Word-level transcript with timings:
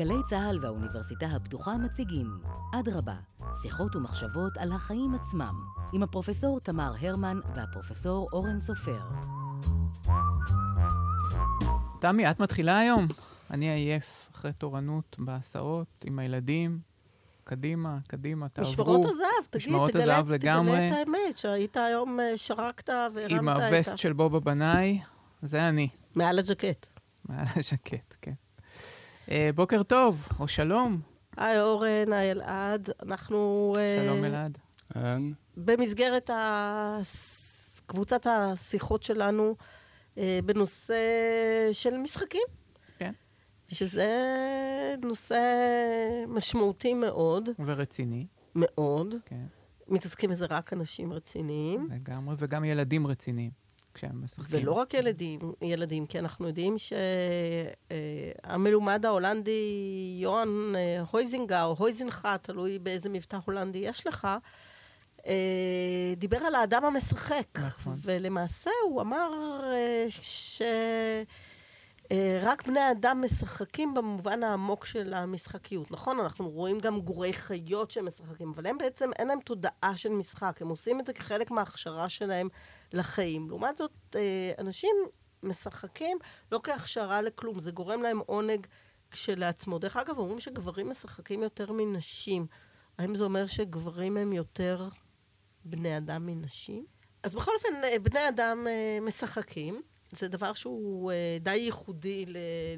גלי 0.00 0.22
צה"ל 0.24 0.58
והאוניברסיטה 0.62 1.26
הפתוחה 1.26 1.76
מציגים 1.76 2.26
אדרבה, 2.74 3.16
שיחות 3.62 3.96
ומחשבות 3.96 4.56
על 4.58 4.72
החיים 4.72 5.14
עצמם, 5.14 5.54
עם 5.92 6.02
הפרופסור 6.02 6.60
תמר 6.60 6.92
הרמן 7.00 7.40
והפרופסור 7.54 8.28
אורן 8.32 8.58
סופר. 8.58 9.02
תמי, 12.00 12.30
את 12.30 12.40
מתחילה 12.40 12.78
היום? 12.78 13.06
אני 13.50 13.70
עייף 13.70 14.30
אחרי 14.34 14.52
תורנות 14.52 15.16
בהסעות 15.18 16.04
עם 16.04 16.18
הילדים. 16.18 16.80
קדימה, 17.44 17.98
קדימה, 18.06 18.48
תעברו. 18.48 18.72
משמרות 18.72 19.04
הזהב, 19.04 19.46
תגיד, 19.50 19.66
משמרות 19.66 19.90
תגלה, 19.90 20.02
הזהב 20.16 20.30
לגמרי. 20.30 20.76
תגלה 20.76 20.88
את 20.88 20.92
האמת, 21.08 21.36
שהיית 21.36 21.76
היום, 21.76 22.20
אה, 22.20 22.36
שרקת 22.36 22.88
והרמת 23.14 23.30
עם 23.30 23.48
הווסט 23.48 23.96
של 23.96 24.12
בובה 24.12 24.40
בנאי, 24.40 25.00
זה 25.42 25.68
אני. 25.68 25.88
מעל 26.14 26.38
הז'קט. 26.38 26.86
מעל 27.24 27.46
הז'קט, 27.56 28.16
כן. 28.22 28.32
אה, 29.30 29.50
בוקר 29.54 29.82
טוב, 29.82 30.28
או 30.40 30.48
שלום. 30.48 31.00
היי 31.36 31.60
אורן, 31.60 32.12
היי 32.12 32.30
אלעד, 32.30 32.90
אנחנו... 33.02 33.74
אה, 33.78 34.02
שלום 34.04 34.24
אלעד. 34.24 34.58
אהלן. 34.96 35.32
במסגרת 35.56 36.30
קבוצת 37.86 38.26
השיחות 38.30 39.02
שלנו 39.02 39.56
אה, 40.18 40.40
בנושא 40.44 40.94
של 41.72 41.96
משחקים. 41.96 42.42
כן. 42.98 43.12
שזה 43.68 44.08
נושא 45.02 45.40
משמעותי 46.28 46.94
מאוד, 46.94 47.48
ורציני, 47.58 48.26
מאוד. 48.54 49.14
כן, 49.26 49.44
מתעסקים 49.88 50.30
בזה 50.30 50.46
רק 50.50 50.72
אנשים 50.72 51.12
רציניים. 51.12 51.88
לגמרי, 51.90 52.34
וגם 52.38 52.64
ילדים 52.64 53.06
רציניים 53.06 53.50
כשהם 53.94 54.24
משחקים. 54.24 54.60
ולא 54.62 54.72
רק 54.72 54.94
ילדים, 54.94 55.40
ילדים, 55.62 56.06
כי 56.06 56.18
אנחנו 56.18 56.46
יודעים 56.46 56.76
שהמלומד 57.88 59.06
ההולנדי 59.06 60.18
יוהאן 60.20 60.72
אה, 60.76 61.04
הויזינגר, 61.10 61.64
או 61.64 61.74
הויזינחה, 61.78 62.36
תלוי 62.38 62.78
באיזה 62.78 63.08
מבטא 63.08 63.38
הולנדי 63.46 63.78
יש 63.78 64.06
לך, 64.06 64.28
אה, 65.26 66.14
דיבר 66.16 66.38
על 66.38 66.54
האדם 66.54 66.84
המשחק. 66.84 67.58
נכון. 67.58 67.94
ולמעשה 68.02 68.70
הוא 68.84 69.00
אמר 69.00 69.60
אה, 69.64 70.04
ש... 70.08 70.62
אה, 72.12 72.38
רק 72.42 72.66
בני 72.66 72.90
אדם 72.90 73.22
משחקים 73.24 73.94
במובן 73.94 74.42
העמוק 74.42 74.84
של 74.84 75.14
המשחקיות. 75.14 75.90
נכון, 75.90 76.20
אנחנו 76.20 76.50
רואים 76.50 76.78
גם 76.78 77.00
גורי 77.00 77.32
חיות 77.32 77.90
שמשחקים, 77.90 78.52
אבל 78.54 78.66
הם 78.66 78.78
בעצם, 78.78 79.10
אין 79.18 79.28
להם 79.28 79.40
תודעה 79.40 79.96
של 79.96 80.08
משחק. 80.08 80.62
הם 80.62 80.68
עושים 80.68 81.00
את 81.00 81.06
זה 81.06 81.12
כחלק 81.12 81.50
מההכשרה 81.50 82.08
שלהם 82.08 82.48
לחיים. 82.92 83.48
לעומת 83.48 83.76
זאת, 83.78 83.92
אה, 84.14 84.52
אנשים 84.58 84.96
משחקים 85.42 86.18
לא 86.52 86.60
כהכשרה 86.62 87.22
לכלום, 87.22 87.60
זה 87.60 87.70
גורם 87.70 88.02
להם 88.02 88.18
עונג 88.18 88.66
כשלעצמו. 89.10 89.78
דרך 89.78 89.96
אגב, 89.96 90.18
אומרים 90.18 90.40
שגברים 90.40 90.90
משחקים 90.90 91.42
יותר 91.42 91.72
מנשים. 91.72 92.46
האם 92.98 93.16
זה 93.16 93.24
אומר 93.24 93.46
שגברים 93.46 94.16
הם 94.16 94.32
יותר 94.32 94.88
בני 95.64 95.96
אדם 95.96 96.26
מנשים? 96.26 96.86
אז 97.22 97.34
בכל 97.34 97.50
אופן, 97.54 97.84
אה, 97.84 97.98
בני 97.98 98.28
אדם 98.28 98.66
משחקים. 99.02 99.82
זה 100.12 100.28
דבר 100.28 100.52
שהוא 100.52 101.12
אה, 101.12 101.16
די 101.40 101.54
ייחודי 101.56 102.24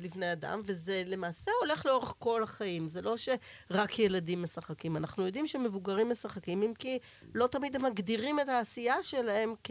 לבני 0.00 0.32
אדם, 0.32 0.60
וזה 0.64 1.02
למעשה 1.06 1.50
הולך 1.60 1.86
לאורך 1.86 2.14
כל 2.18 2.42
החיים. 2.42 2.88
זה 2.88 3.02
לא 3.02 3.14
שרק 3.16 3.98
ילדים 3.98 4.42
משחקים. 4.42 4.96
אנחנו 4.96 5.26
יודעים 5.26 5.46
שמבוגרים 5.46 6.10
משחקים, 6.10 6.62
אם 6.62 6.72
כי 6.78 6.98
לא 7.34 7.46
תמיד 7.46 7.76
הם 7.76 7.84
מגדירים 7.84 8.40
את 8.40 8.48
העשייה 8.48 9.02
שלהם 9.02 9.54
כ- 9.64 9.70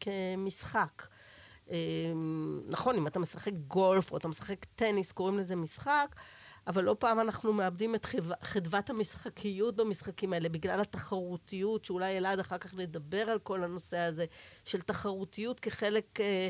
כמשחק. 0.00 1.06
אה, 1.70 1.76
נכון, 2.66 2.96
אם 2.96 3.06
אתה 3.06 3.18
משחק 3.18 3.52
גולף 3.52 4.12
או 4.12 4.16
אתה 4.16 4.28
משחק 4.28 4.64
טניס, 4.64 5.12
קוראים 5.12 5.38
לזה 5.38 5.56
משחק, 5.56 6.14
אבל 6.66 6.84
לא 6.84 6.96
פעם 6.98 7.20
אנחנו 7.20 7.52
מאבדים 7.52 7.94
את 7.94 8.04
חדו- 8.04 8.34
חדוות 8.42 8.90
המשחקיות 8.90 9.76
במשחקים 9.76 10.32
האלה, 10.32 10.48
בגלל 10.48 10.80
התחרותיות, 10.80 11.84
שאולי 11.84 12.16
אלעד 12.18 12.40
אחר 12.40 12.58
כך 12.58 12.74
נדבר 12.74 13.30
על 13.30 13.38
כל 13.38 13.64
הנושא 13.64 13.96
הזה, 13.98 14.24
של 14.64 14.80
תחרותיות 14.80 15.60
כחלק 15.60 16.20
אה, 16.20 16.48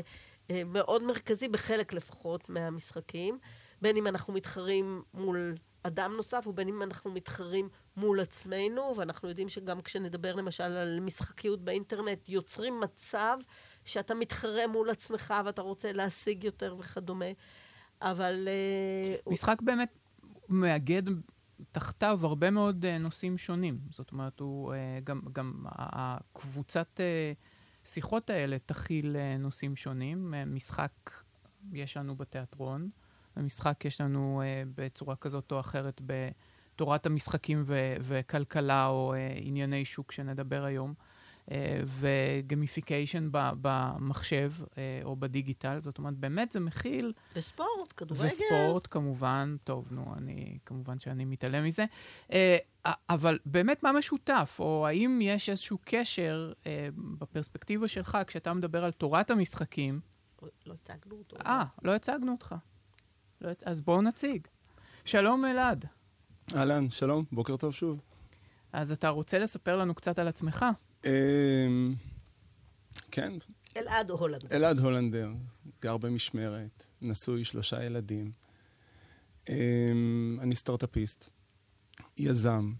מאוד 0.65 1.03
מרכזי, 1.03 1.47
בחלק 1.47 1.93
לפחות 1.93 2.49
מהמשחקים, 2.49 3.39
בין 3.81 3.97
אם 3.97 4.07
אנחנו 4.07 4.33
מתחרים 4.33 5.03
מול 5.13 5.55
אדם 5.83 6.13
נוסף, 6.17 6.47
ובין 6.47 6.67
אם 6.67 6.81
אנחנו 6.83 7.11
מתחרים 7.11 7.69
מול 7.97 8.19
עצמנו, 8.19 8.93
ואנחנו 8.97 9.29
יודעים 9.29 9.49
שגם 9.49 9.81
כשנדבר 9.81 10.35
למשל 10.35 10.63
על 10.63 10.99
משחקיות 10.99 11.61
באינטרנט, 11.61 12.29
יוצרים 12.29 12.79
מצב 12.79 13.37
שאתה 13.85 14.13
מתחרה 14.13 14.67
מול 14.67 14.89
עצמך 14.89 15.33
ואתה 15.45 15.61
רוצה 15.61 15.91
להשיג 15.91 16.43
יותר 16.43 16.75
וכדומה. 16.79 17.25
אבל... 18.01 18.47
אה, 18.47 19.15
הוא- 19.23 19.33
משחק 19.33 19.61
באמת 19.61 19.97
מאגד 20.49 21.03
תחתיו 21.71 22.19
הרבה 22.23 22.49
מאוד 22.51 22.85
אה, 22.85 22.97
נושאים 22.97 23.37
שונים. 23.37 23.79
זאת 23.91 24.11
אומרת, 24.11 24.39
הוא 24.39 24.73
אה, 24.73 24.99
גם, 25.03 25.21
גם 25.33 25.53
הקבוצת 25.67 26.99
אה, 26.99 27.33
שיחות 27.83 28.29
האלה 28.29 28.57
תכיל 28.65 29.15
אה, 29.15 29.37
נושאים 29.37 29.75
שונים. 29.75 30.33
אה, 30.33 30.45
משחק 30.45 30.91
יש 31.73 31.97
לנו 31.97 32.15
בתיאטרון, 32.15 32.89
ומשחק 33.37 33.85
יש 33.85 34.01
לנו 34.01 34.41
אה, 34.45 34.63
בצורה 34.75 35.15
כזאת 35.15 35.51
או 35.51 35.59
אחרת 35.59 36.01
בתורת 36.05 37.05
המשחקים 37.05 37.63
ו- 37.67 37.95
וכלכלה 38.01 38.87
או 38.87 39.13
ענייני 39.35 39.85
שוק 39.85 40.11
שנדבר 40.11 40.63
היום. 40.63 40.93
אה, 41.51 41.81
וגמיפיקיישן 41.85 43.29
במחשב 43.31 44.51
אה, 44.77 44.99
או 45.03 45.15
בדיגיטל, 45.15 45.81
זאת 45.81 45.97
אומרת, 45.97 46.13
באמת 46.13 46.51
זה 46.51 46.59
מכיל 46.59 47.13
וספורט, 47.35 47.93
כדורגל. 47.97 48.25
וספורט 48.25 48.87
כמובן, 48.91 49.55
טוב, 49.63 49.87
נו, 49.91 50.13
אני, 50.17 50.57
כמובן 50.65 50.99
שאני 50.99 51.25
מתעלם 51.25 51.63
מזה. 51.65 51.85
אה, 52.33 52.57
אבל 53.09 53.39
באמת, 53.45 53.83
מה 53.83 53.91
משותף? 53.91 54.57
או 54.59 54.87
האם 54.87 55.19
יש 55.21 55.49
איזשהו 55.49 55.77
קשר 55.83 56.51
בפרספקטיבה 57.19 57.87
שלך, 57.87 58.17
כשאתה 58.27 58.53
מדבר 58.53 58.83
על 58.85 58.91
תורת 58.91 59.31
המשחקים, 59.31 59.99
לא 60.65 60.73
הצגנו 60.73 61.15
אותו. 61.15 61.37
אה, 61.45 61.63
לא 61.83 61.95
הצגנו 61.95 62.31
אותך. 62.31 62.55
לא, 63.41 63.49
הצ- 63.51 63.63
אז 63.65 63.81
בואו 63.81 64.01
נציג. 64.01 64.47
שלום 65.05 65.45
אלעד. 65.45 65.85
אהלן, 66.55 66.89
שלום, 66.89 67.25
בוקר 67.31 67.57
טוב 67.57 67.73
שוב. 67.73 68.01
אז 68.73 68.91
אתה 68.91 69.09
רוצה 69.09 69.39
לספר 69.39 69.75
לנו 69.77 69.95
קצת 69.95 70.19
על 70.19 70.27
עצמך? 70.27 70.65
אמ, 71.05 71.95
כן, 73.11 73.33
אלעד 73.77 74.09
הולנד. 74.09 74.53
אלעד 74.53 74.79
הולנדר, 74.79 75.29
גר 75.81 75.97
במשמרת, 75.97 76.85
נשוי, 77.01 77.43
שלושה 77.43 77.85
ילדים. 77.85 78.31
אמ, 79.49 80.37
אני 80.41 80.55
סטארט-אפיסט, 80.55 81.29
יזם. 82.17 82.73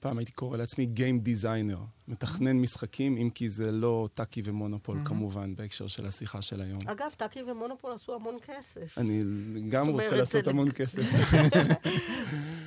פעם 0.00 0.18
הייתי 0.18 0.32
קורא 0.32 0.56
לעצמי 0.56 0.88
Game 0.96 1.26
Designer, 1.26 1.78
מתכנן 2.08 2.56
משחקים, 2.56 3.16
אם 3.16 3.30
כי 3.30 3.48
זה 3.48 3.72
לא 3.72 4.08
טאקי 4.14 4.42
ומונופול, 4.44 4.94
מהמם. 4.94 5.06
כמובן, 5.06 5.54
בהקשר 5.54 5.86
של 5.86 6.06
השיחה 6.06 6.42
של 6.42 6.60
היום. 6.60 6.80
אגב, 6.86 7.10
טאקי 7.16 7.42
ומונופול 7.42 7.92
עשו 7.92 8.14
המון 8.14 8.36
כסף. 8.42 8.98
אני 8.98 9.22
גם 9.68 9.88
רוצה 9.88 10.16
לעשות 10.16 10.46
המון 10.46 10.70
כסף. 10.70 11.02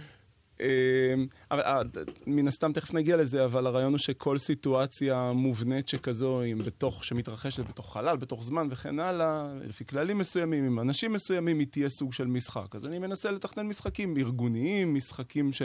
אמ, 0.64 1.26
אבל 1.52 1.62
אה, 1.62 1.82
מן 2.28 2.48
הסתם 2.48 2.74
תכף 2.74 2.94
נגיע 2.94 3.18
לזה, 3.18 3.46
אבל 3.46 3.68
הרעיון 3.68 3.94
הוא 3.94 4.00
שכל 4.00 4.38
סיטואציה 4.38 5.32
מובנית 5.34 5.88
שכזו, 5.88 6.44
אם 6.44 6.58
בתוך, 6.66 7.06
שמתרחשת 7.06 7.70
בתוך 7.70 7.94
חלל, 7.94 8.18
בתוך 8.18 8.44
זמן 8.44 8.68
וכן 8.72 9.00
הלאה, 9.00 9.54
לפי 9.64 9.86
כללים 9.86 10.18
מסוימים, 10.18 10.66
עם 10.66 10.80
אנשים 10.80 11.14
מסוימים, 11.14 11.60
היא 11.60 11.68
תהיה 11.68 11.90
סוג 11.90 12.14
של 12.14 12.28
משחק. 12.28 12.76
אז 12.76 12.88
אני 12.88 13.00
מנסה 13.00 13.32
לתכנן 13.32 13.68
משחקים 13.68 14.18
ארגוניים, 14.18 14.96
משחקים 14.96 15.52
ש... 15.52 15.62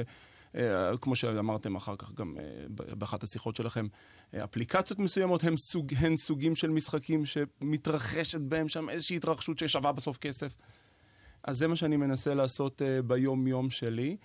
אה, 0.54 0.96
כמו 1.00 1.16
שאמרתם 1.16 1.76
אחר 1.76 1.96
כך 1.96 2.12
גם 2.12 2.34
אה, 2.38 2.44
באחת 2.94 3.22
השיחות 3.22 3.56
שלכם, 3.56 3.86
אפליקציות 4.44 4.98
מסוימות 4.98 5.44
הן, 5.44 5.56
סוג, 5.56 5.92
הן 5.98 6.16
סוגים 6.16 6.54
של 6.54 6.70
משחקים 6.70 7.22
שמתרחשת 7.26 8.40
בהם 8.40 8.68
שם 8.68 8.90
איזושהי 8.90 9.16
התרחשות 9.16 9.58
ששווה 9.58 9.92
בסוף 9.92 10.16
כסף. 10.16 10.56
אז 11.44 11.58
זה 11.58 11.68
מה 11.68 11.76
שאני 11.76 11.96
מנסה 11.96 12.34
לעשות 12.34 12.82
ביום-יום 13.06 13.70
שלי. 13.70 14.16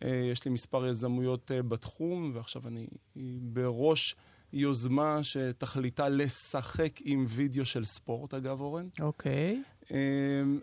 Uh, 0.00 0.06
יש 0.06 0.44
לי 0.44 0.50
מספר 0.50 0.86
יזמויות 0.86 1.50
uh, 1.50 1.62
בתחום, 1.62 2.32
ועכשיו 2.34 2.68
אני 2.68 2.86
בראש 3.40 4.16
יוזמה 4.52 5.24
שתכליתה 5.24 6.08
לשחק 6.08 7.00
עם 7.04 7.26
וידאו 7.28 7.64
של 7.66 7.84
ספורט, 7.84 8.34
אגב, 8.34 8.60
אורן. 8.60 8.86
אוקיי. 9.00 9.62
Uh, 9.84 9.92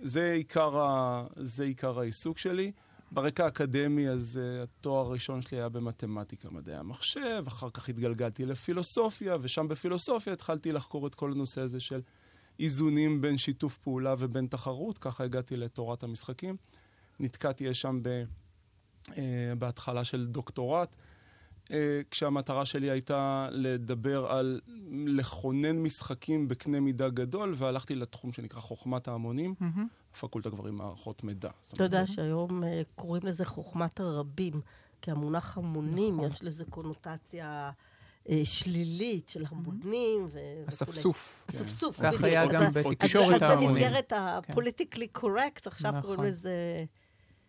זה, 0.01 0.31
עיקר 0.31 0.79
ה... 0.79 1.25
זה 1.35 1.63
עיקר 1.63 1.99
העיסוק 1.99 2.37
שלי. 2.37 2.71
ברקע 3.11 3.45
האקדמי, 3.45 4.09
אז 4.09 4.39
uh, 4.39 4.63
התואר 4.63 5.05
הראשון 5.05 5.41
שלי 5.41 5.57
היה 5.57 5.69
במתמטיקה, 5.69 6.49
מדעי 6.51 6.75
המחשב, 6.75 7.43
אחר 7.47 7.69
כך 7.69 7.89
התגלגלתי 7.89 8.45
לפילוסופיה, 8.45 9.37
ושם 9.41 9.67
בפילוסופיה 9.67 10.33
התחלתי 10.33 10.71
לחקור 10.71 11.07
את 11.07 11.15
כל 11.15 11.31
הנושא 11.31 11.61
הזה 11.61 11.79
של 11.79 12.01
איזונים 12.59 13.21
בין 13.21 13.37
שיתוף 13.37 13.77
פעולה 13.77 14.15
ובין 14.17 14.47
תחרות, 14.47 14.97
ככה 14.97 15.23
הגעתי 15.23 15.57
לתורת 15.57 16.03
המשחקים. 16.03 16.55
נתקעתי 17.19 17.67
אי 17.67 17.73
שם 17.73 17.99
ב, 18.01 18.23
אה, 19.17 19.53
בהתחלה 19.57 20.03
של 20.03 20.27
דוקטורט, 20.27 20.95
אה, 21.71 22.01
כשהמטרה 22.11 22.65
שלי 22.65 22.89
הייתה 22.89 23.47
לדבר 23.51 24.31
על 24.31 24.61
לכונן 25.07 25.77
משחקים 25.77 26.47
בקנה 26.47 26.79
מידה 26.79 27.09
גדול, 27.09 27.53
והלכתי 27.57 27.95
לתחום 27.95 28.33
שנקרא 28.33 28.59
חוכמת 28.59 29.07
ההמונים, 29.07 29.55
mm-hmm. 29.61 30.13
הפקולטה 30.13 30.49
כבר 30.49 30.71
מערכות 30.71 31.23
מידע. 31.23 31.49
אתה 31.73 31.83
יודע 31.83 32.07
שהיום 32.07 32.63
אה, 32.63 32.81
קוראים 32.95 33.23
לזה 33.25 33.45
חוכמת 33.45 33.99
הרבים, 33.99 34.61
כי 35.01 35.11
המונח 35.11 35.57
המונים, 35.57 36.15
נכון. 36.15 36.31
יש 36.31 36.43
לזה 36.43 36.63
קונוטציה... 36.69 37.71
שלילית 38.43 39.29
של 39.29 39.45
המונים 39.49 40.27
ו... 40.31 40.39
אספסוף. 40.69 41.45
אספסוף, 41.49 41.97
כן. 41.97 42.07
בדיוק. 42.07 42.21
כך 42.21 42.27
היה 42.27 42.47
גם 42.47 42.73
בתקשורת 42.73 43.41
ההמונים. 43.41 43.69
אז 43.69 43.75
במסגרת 43.75 44.09
כן. 44.09 44.15
הפוליטיקלי 44.17 45.07
קורקט, 45.07 45.67
עכשיו 45.67 45.93
קוראים 46.01 46.13
נכון. 46.13 46.25
לזה 46.25 46.85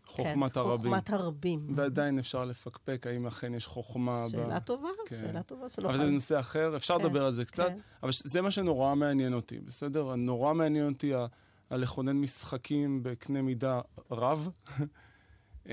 חוכמת 0.08 0.52
כן, 0.52 0.60
הרבים. 0.60 0.94
חוכמת 0.94 1.10
הרבים. 1.10 1.66
ועדיין 1.74 2.18
אפשר 2.18 2.44
לפקפק 2.44 3.06
האם 3.06 3.26
אכן 3.26 3.54
יש 3.54 3.66
חוכמה. 3.66 4.24
שאלה 4.30 4.60
ב... 4.60 4.62
טובה, 4.62 4.88
כן. 5.06 5.22
שאלה 5.26 5.42
טובה 5.42 5.68
שלא 5.68 5.88
אבל 5.88 5.96
זה 5.96 6.10
נושא 6.10 6.40
אחר, 6.40 6.76
אפשר 6.76 6.98
כן, 6.98 7.04
לדבר 7.04 7.24
על 7.24 7.32
זה 7.32 7.44
קצת, 7.44 7.68
כן. 7.68 7.74
אבל 8.02 8.10
זה 8.14 8.42
מה 8.42 8.50
שנורא 8.50 8.94
מעניין 8.94 9.34
אותי, 9.34 9.60
בסדר? 9.60 10.14
נורא 10.14 10.54
מעניין 10.54 10.88
אותי 10.88 11.14
ה... 11.14 11.26
הלכונן 11.70 12.16
משחקים 12.16 13.02
בקנה 13.02 13.42
מידה 13.42 13.80
רב, 14.10 14.48
אמ, 15.66 15.72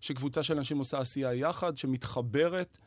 שקבוצה 0.00 0.42
של 0.42 0.58
אנשים 0.58 0.78
עושה 0.78 0.98
עשייה 0.98 1.34
יחד, 1.34 1.76
שמתחברת, 1.76 2.78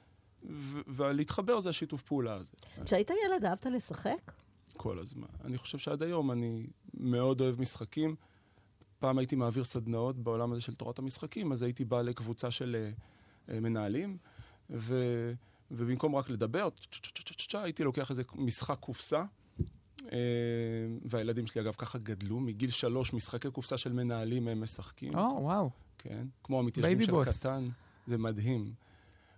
ולהתחבר 0.87 1.59
זה 1.59 1.69
השיתוף 1.69 2.01
פעולה 2.01 2.33
הזה. 2.33 2.51
כשהיית 2.85 3.11
ילד 3.25 3.45
אהבת 3.45 3.65
לשחק? 3.65 4.31
כל 4.77 4.99
הזמן. 4.99 5.27
אני 5.43 5.57
חושב 5.57 5.77
שעד 5.77 6.03
היום 6.03 6.31
אני 6.31 6.67
מאוד 6.93 7.41
אוהב 7.41 7.61
משחקים. 7.61 8.15
פעם 8.99 9.17
הייתי 9.17 9.35
מעביר 9.35 9.63
סדנאות 9.63 10.15
בעולם 10.15 10.51
הזה 10.51 10.61
של 10.61 10.75
תורת 10.75 10.99
המשחקים, 10.99 11.51
אז 11.51 11.61
הייתי 11.61 11.85
בא 11.85 12.01
לקבוצה 12.01 12.51
של 12.51 12.75
אה, 12.79 12.91
אה, 13.53 13.59
מנהלים, 13.59 14.17
ו... 14.69 14.95
ובמקום 15.71 16.15
רק 16.15 16.29
לדבר, 16.29 16.69
הייתי 17.53 17.83
לוקח 17.83 18.09
איזה 18.09 18.23
משחק 18.35 18.79
קופסה. 18.79 19.23
אה, 20.11 20.17
והילדים 21.05 21.47
שלי, 21.47 21.61
אגב, 21.61 21.73
ככה 21.77 21.97
גדלו, 21.97 22.39
מגיל 22.39 22.69
שלוש, 22.69 23.13
משחקי 23.13 23.51
קופסה 23.51 23.77
של 23.77 23.91
מנהלים 23.91 24.47
הם 24.47 24.61
משחקים. 24.61 25.15
או, 25.15 25.37
וואו. 25.41 25.69
כן, 25.97 26.27
כמו 26.43 26.59
המתיישבים 26.59 27.01
של 27.01 27.15
הקטן, 27.15 27.65
זה 28.05 28.17
מדהים. 28.17 28.73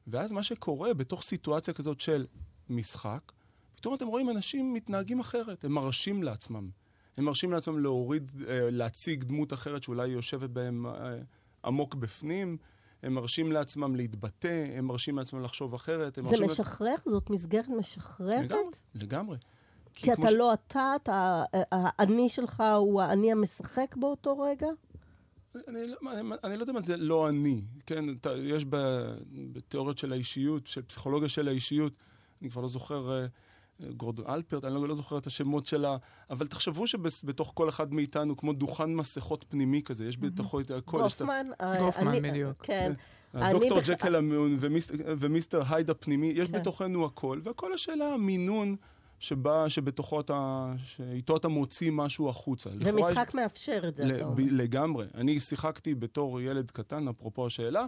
ואז 0.08 0.32
מה 0.32 0.44
שקורה 0.44 0.94
בתוך 0.94 1.24
סיטואציה 1.24 1.74
כזאת 1.74 2.00
של 2.00 2.26
משחק, 2.70 3.32
פתאום 3.76 3.96
אתם 3.96 4.08
רואים 4.08 4.30
אנשים 4.30 4.74
מתנהגים 4.74 5.20
אחרת, 5.20 5.64
הם 5.64 5.72
מרשים 5.72 6.24
לעצמם. 6.24 6.70
הם 7.18 7.26
מרשים 7.26 7.52
לעצמם 7.52 7.80
להוריד, 7.80 8.32
אה, 8.48 8.70
להציג 8.72 9.24
דמות 9.24 9.54
אחרת 9.54 9.84
שאולי 9.84 10.08
יושבת 10.08 10.50
בהם 10.50 10.86
אה, 10.86 11.16
עמוק 11.66 11.96
בפנים, 11.96 12.58
הם 13.04 13.14
מרשים 13.14 13.52
לעצמם 13.52 13.96
להתבטא, 13.96 14.68
הם 14.76 14.86
מרשים 14.86 15.18
לעצמם 15.18 15.42
לחשוב 15.42 15.74
אחרת, 15.74 16.18
זה. 16.24 16.46
משחרר? 16.46 16.96
זאת 17.06 17.30
מסגרת 17.30 17.68
משחררת? 17.68 18.46
לגמרי, 18.46 18.64
לגמרי. 18.96 19.38
כי 19.94 20.12
כמו 20.16 20.24
אתה 20.24 20.32
ש- 20.32 20.36
לא 20.36 20.54
אתה, 20.54 20.94
אתה, 21.04 21.44
האני 21.72 22.30
שלך 22.30 22.64
הוא 22.78 23.02
האני 23.02 23.32
המשחק 23.32 23.96
באותו 24.00 24.40
רגע? 24.40 24.68
אני, 25.68 25.88
לא- 25.88 26.12
אני, 26.12 26.30
אני 26.44 26.58
לא 26.58 26.64
יודע 26.64 26.74
מה 26.74 26.82
זה 26.82 26.98
לא 26.98 27.30
אני, 27.30 27.62
כן? 27.86 28.10
אתה, 28.10 28.30
יש 28.38 28.66
בתיאוריות 29.52 29.98
של 29.98 30.14
האישיות, 30.14 30.68
של 30.68 30.82
פסיכולוגיה 30.82 31.30
של 31.30 31.48
האישיות, 31.48 31.94
אני 32.42 32.50
כבר 32.50 32.62
לא 32.62 32.68
זוכר, 32.68 33.22
אה, 33.22 33.26
גורדון 33.98 34.26
אלפרט, 34.28 34.66
אני 34.66 34.74
לא, 34.74 34.88
לא 34.88 34.96
זוכר 34.96 35.18
את 35.18 35.28
השמות 35.28 35.66
שלה, 35.66 35.98
אבל 36.30 36.48
תחשבו 36.48 36.88
שבתוך 36.88 37.52
כל 37.56 37.70
אחד 37.70 37.94
מאיתנו, 37.94 38.38
כמו 38.38 38.54
דוכן 38.54 38.96
מסכות 38.96 39.46
פנימי 39.50 39.82
כזה, 39.82 40.06
יש 40.06 40.18
בתוכו 40.18 40.60
את 40.60 40.72
הכל. 40.72 41.02
גופמן? 41.02 41.46
אה, 41.62 41.80
גופמן, 41.80 42.08
אני- 42.08 42.22
בדיוק. 42.30 42.66
כן. 42.66 42.94
אני 43.36 43.54
דוקטור 43.54 43.80
ג'קל 43.86 44.16
ומיס, 44.60 44.92
ומיסטר 45.06 45.62
הייד 45.70 45.90
הפנימי, 45.90 46.28
יש 46.28 46.48
כן. 46.48 46.54
בתוכנו 46.54 47.06
הכל, 47.06 47.40
והכל 47.44 47.74
השאלה 47.74 48.06
המינון 48.14 48.76
שבה, 49.20 49.70
שבתוכו 49.70 50.20
אתה, 50.20 50.72
שאיתו 50.84 51.38
אתה 51.38 51.48
מוציא 51.48 51.92
משהו 51.92 52.30
החוצה. 52.30 52.70
יש- 52.70 52.76
ומשחק 52.88 53.32
מאפשר 53.34 53.82
את 53.88 53.96
זה, 53.96 54.16
אתה 54.16 54.24
אומר. 54.26 54.36
לגמרי. 54.52 55.06
אני 55.16 55.40
שיחקתי 55.40 55.96
בתור 55.96 56.42
ילד 56.42 56.72
קטן, 56.72 57.08
אפרופו 57.08 57.46
השאלה, 57.48 57.86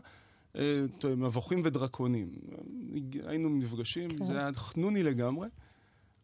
אה, 0.56 0.84
מבוכים 1.18 1.62
ודרקונים. 1.64 2.30
היינו 3.28 3.50
נפגשים, 3.50 4.10
כן. 4.18 4.26
זה 4.26 4.40
היה 4.40 4.54
חנוני 4.54 5.04
לגמרי, 5.04 5.48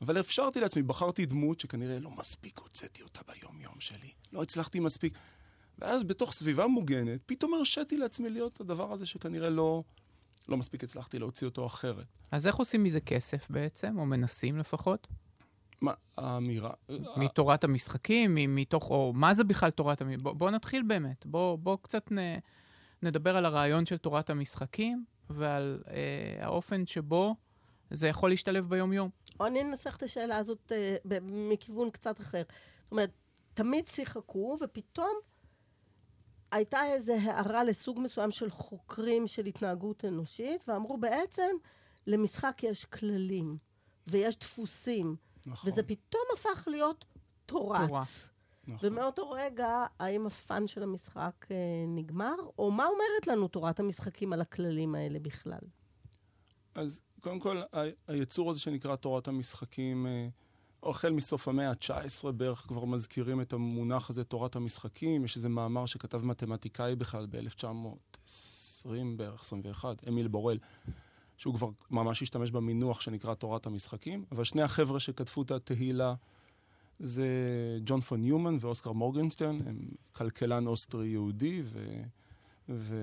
אבל 0.01 0.19
אפשרתי 0.19 0.59
לעצמי, 0.59 0.83
בחרתי 0.83 1.25
דמות 1.25 1.59
שכנראה 1.59 1.99
לא 1.99 2.11
מספיק 2.11 2.59
הוצאתי 2.59 3.03
אותה 3.03 3.19
ביום-יום 3.27 3.79
שלי. 3.79 4.11
לא 4.33 4.43
הצלחתי 4.43 4.79
מספיק. 4.79 5.13
ואז 5.79 6.03
בתוך 6.03 6.31
סביבה 6.31 6.67
מוגנת, 6.67 7.21
פתאום 7.25 7.53
הרשיתי 7.53 7.97
לעצמי 7.97 8.29
להיות 8.29 8.61
הדבר 8.61 8.93
הזה 8.93 9.05
שכנראה 9.05 9.49
לא, 9.49 9.83
לא 10.49 10.57
מספיק 10.57 10.83
הצלחתי 10.83 11.19
להוציא 11.19 11.47
אותו 11.47 11.65
אחרת. 11.65 12.05
אז 12.31 12.47
איך 12.47 12.55
עושים 12.55 12.83
מזה 12.83 12.99
כסף 12.99 13.49
בעצם, 13.49 13.99
או 13.99 14.05
מנסים 14.05 14.57
לפחות? 14.57 15.07
מה, 15.81 15.93
האמירה... 16.17 16.71
מתורת 17.17 17.63
המשחקים, 17.63 18.35
מתוך, 18.55 18.89
או 18.89 19.13
מה 19.15 19.33
זה 19.33 19.43
בכלל 19.43 19.69
תורת 19.69 20.01
המשחקים? 20.01 20.23
בוא, 20.23 20.33
בוא 20.33 20.51
נתחיל 20.51 20.83
באמת. 20.83 21.25
בוא, 21.25 21.55
בוא 21.57 21.77
קצת 21.81 22.11
נ, 22.11 22.17
נדבר 23.03 23.37
על 23.37 23.45
הרעיון 23.45 23.85
של 23.85 23.97
תורת 23.97 24.29
המשחקים, 24.29 25.05
ועל 25.29 25.81
אה, 25.87 26.45
האופן 26.45 26.85
שבו 26.85 27.35
זה 27.91 28.07
יכול 28.07 28.29
להשתלב 28.29 28.69
ביום-יום. 28.69 29.09
או 29.39 29.45
אני 29.45 29.61
אנסח 29.61 29.95
את 29.95 30.03
השאלה 30.03 30.37
הזאת 30.37 30.71
אה, 30.71 30.95
ב- 31.05 31.19
מכיוון 31.51 31.89
קצת 31.89 32.19
אחר. 32.19 32.41
זאת 32.83 32.91
אומרת, 32.91 33.11
תמיד 33.53 33.87
שיחקו, 33.87 34.57
ופתאום 34.61 35.13
הייתה 36.51 36.85
איזו 36.85 37.13
הערה 37.13 37.63
לסוג 37.63 37.99
מסוים 37.99 38.31
של 38.31 38.49
חוקרים 38.49 39.27
של 39.27 39.45
התנהגות 39.45 40.05
אנושית, 40.05 40.63
ואמרו 40.67 40.97
בעצם, 40.97 41.51
למשחק 42.07 42.61
יש 42.63 42.85
כללים, 42.85 43.57
ויש 44.07 44.39
דפוסים, 44.39 45.15
נכון, 45.45 45.71
וזה 45.71 45.83
פתאום 45.83 46.23
הפך 46.33 46.67
להיות 46.67 47.05
תורת. 47.45 47.87
תורה. 47.87 48.03
נכון. 48.67 48.89
ומאותו 48.91 49.29
רגע, 49.29 49.85
האם 49.99 50.27
הפאן 50.27 50.67
של 50.67 50.83
המשחק 50.83 51.45
אה, 51.51 51.55
נגמר, 51.87 52.35
או 52.59 52.71
מה 52.71 52.85
אומרת 52.85 53.27
לנו 53.27 53.47
תורת 53.47 53.79
המשחקים 53.79 54.33
על 54.33 54.41
הכללים 54.41 54.95
האלה 54.95 55.19
בכלל? 55.19 55.59
אז 56.79 57.01
קודם 57.19 57.39
כל, 57.39 57.61
היצור 58.07 58.51
הזה 58.51 58.59
שנקרא 58.59 58.95
תורת 58.95 59.27
המשחקים, 59.27 60.07
אה, 60.07 60.27
החל 60.83 61.11
מסוף 61.11 61.47
המאה 61.47 61.69
ה-19 61.69 62.31
בערך 62.31 62.59
כבר 62.59 62.85
מזכירים 62.85 63.41
את 63.41 63.53
המונח 63.53 64.09
הזה, 64.09 64.23
תורת 64.23 64.55
המשחקים. 64.55 65.25
יש 65.25 65.35
איזה 65.35 65.49
מאמר 65.49 65.85
שכתב 65.85 66.25
מתמטיקאי 66.25 66.95
בכלל 66.95 67.27
ב-1920 67.29 68.87
בערך, 69.15 69.41
21, 69.41 70.07
אמיל 70.07 70.27
בורל, 70.27 70.57
שהוא 71.37 71.53
כבר 71.53 71.69
ממש 71.91 72.21
השתמש 72.21 72.51
במינוח 72.51 73.01
שנקרא 73.01 73.33
תורת 73.33 73.65
המשחקים. 73.65 74.25
אבל 74.31 74.43
שני 74.43 74.61
החבר'ה 74.61 74.99
שכתבו 74.99 75.41
את 75.41 75.51
התהילה 75.51 76.13
זה 76.99 77.27
ג'ון 77.85 78.01
פון 78.01 78.21
ניומן 78.21 78.57
ואוסקר 78.59 78.91
מורגנשטיין, 78.91 79.61
הם 79.65 79.79
כלכלן 80.11 80.67
אוסטרי-יהודי 80.67 81.61
ו... 81.65 82.01
ו... 82.69 82.95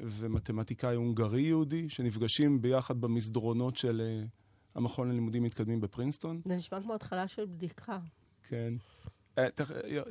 ומתמטיקאי 0.00 0.96
הונגרי 0.96 1.42
יהודי, 1.42 1.88
שנפגשים 1.88 2.62
ביחד 2.62 3.00
במסדרונות 3.00 3.76
של 3.76 4.02
uh, 4.24 4.28
המכון 4.74 5.08
ללימודים 5.08 5.42
מתקדמים 5.42 5.80
בפרינסטון. 5.80 6.40
זה 6.44 6.54
נשמע 6.54 6.82
כמו 6.82 6.94
התחלה 6.94 7.28
של 7.28 7.44
בדיחה. 7.44 7.98
כן. 8.42 8.74
אה, 9.38 9.44
אה, 9.44 10.02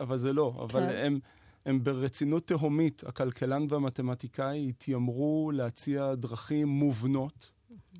אבל 0.00 0.16
זה 0.16 0.32
לא, 0.32 0.66
אבל 0.70 0.80
כן. 0.80 0.96
הם, 0.96 1.18
הם 1.66 1.84
ברצינות 1.84 2.46
תהומית, 2.46 3.04
הכלכלן 3.04 3.66
והמתמטיקאי 3.68 4.68
התיימרו 4.68 5.50
להציע 5.54 6.14
דרכים 6.14 6.68
מובנות, 6.68 7.52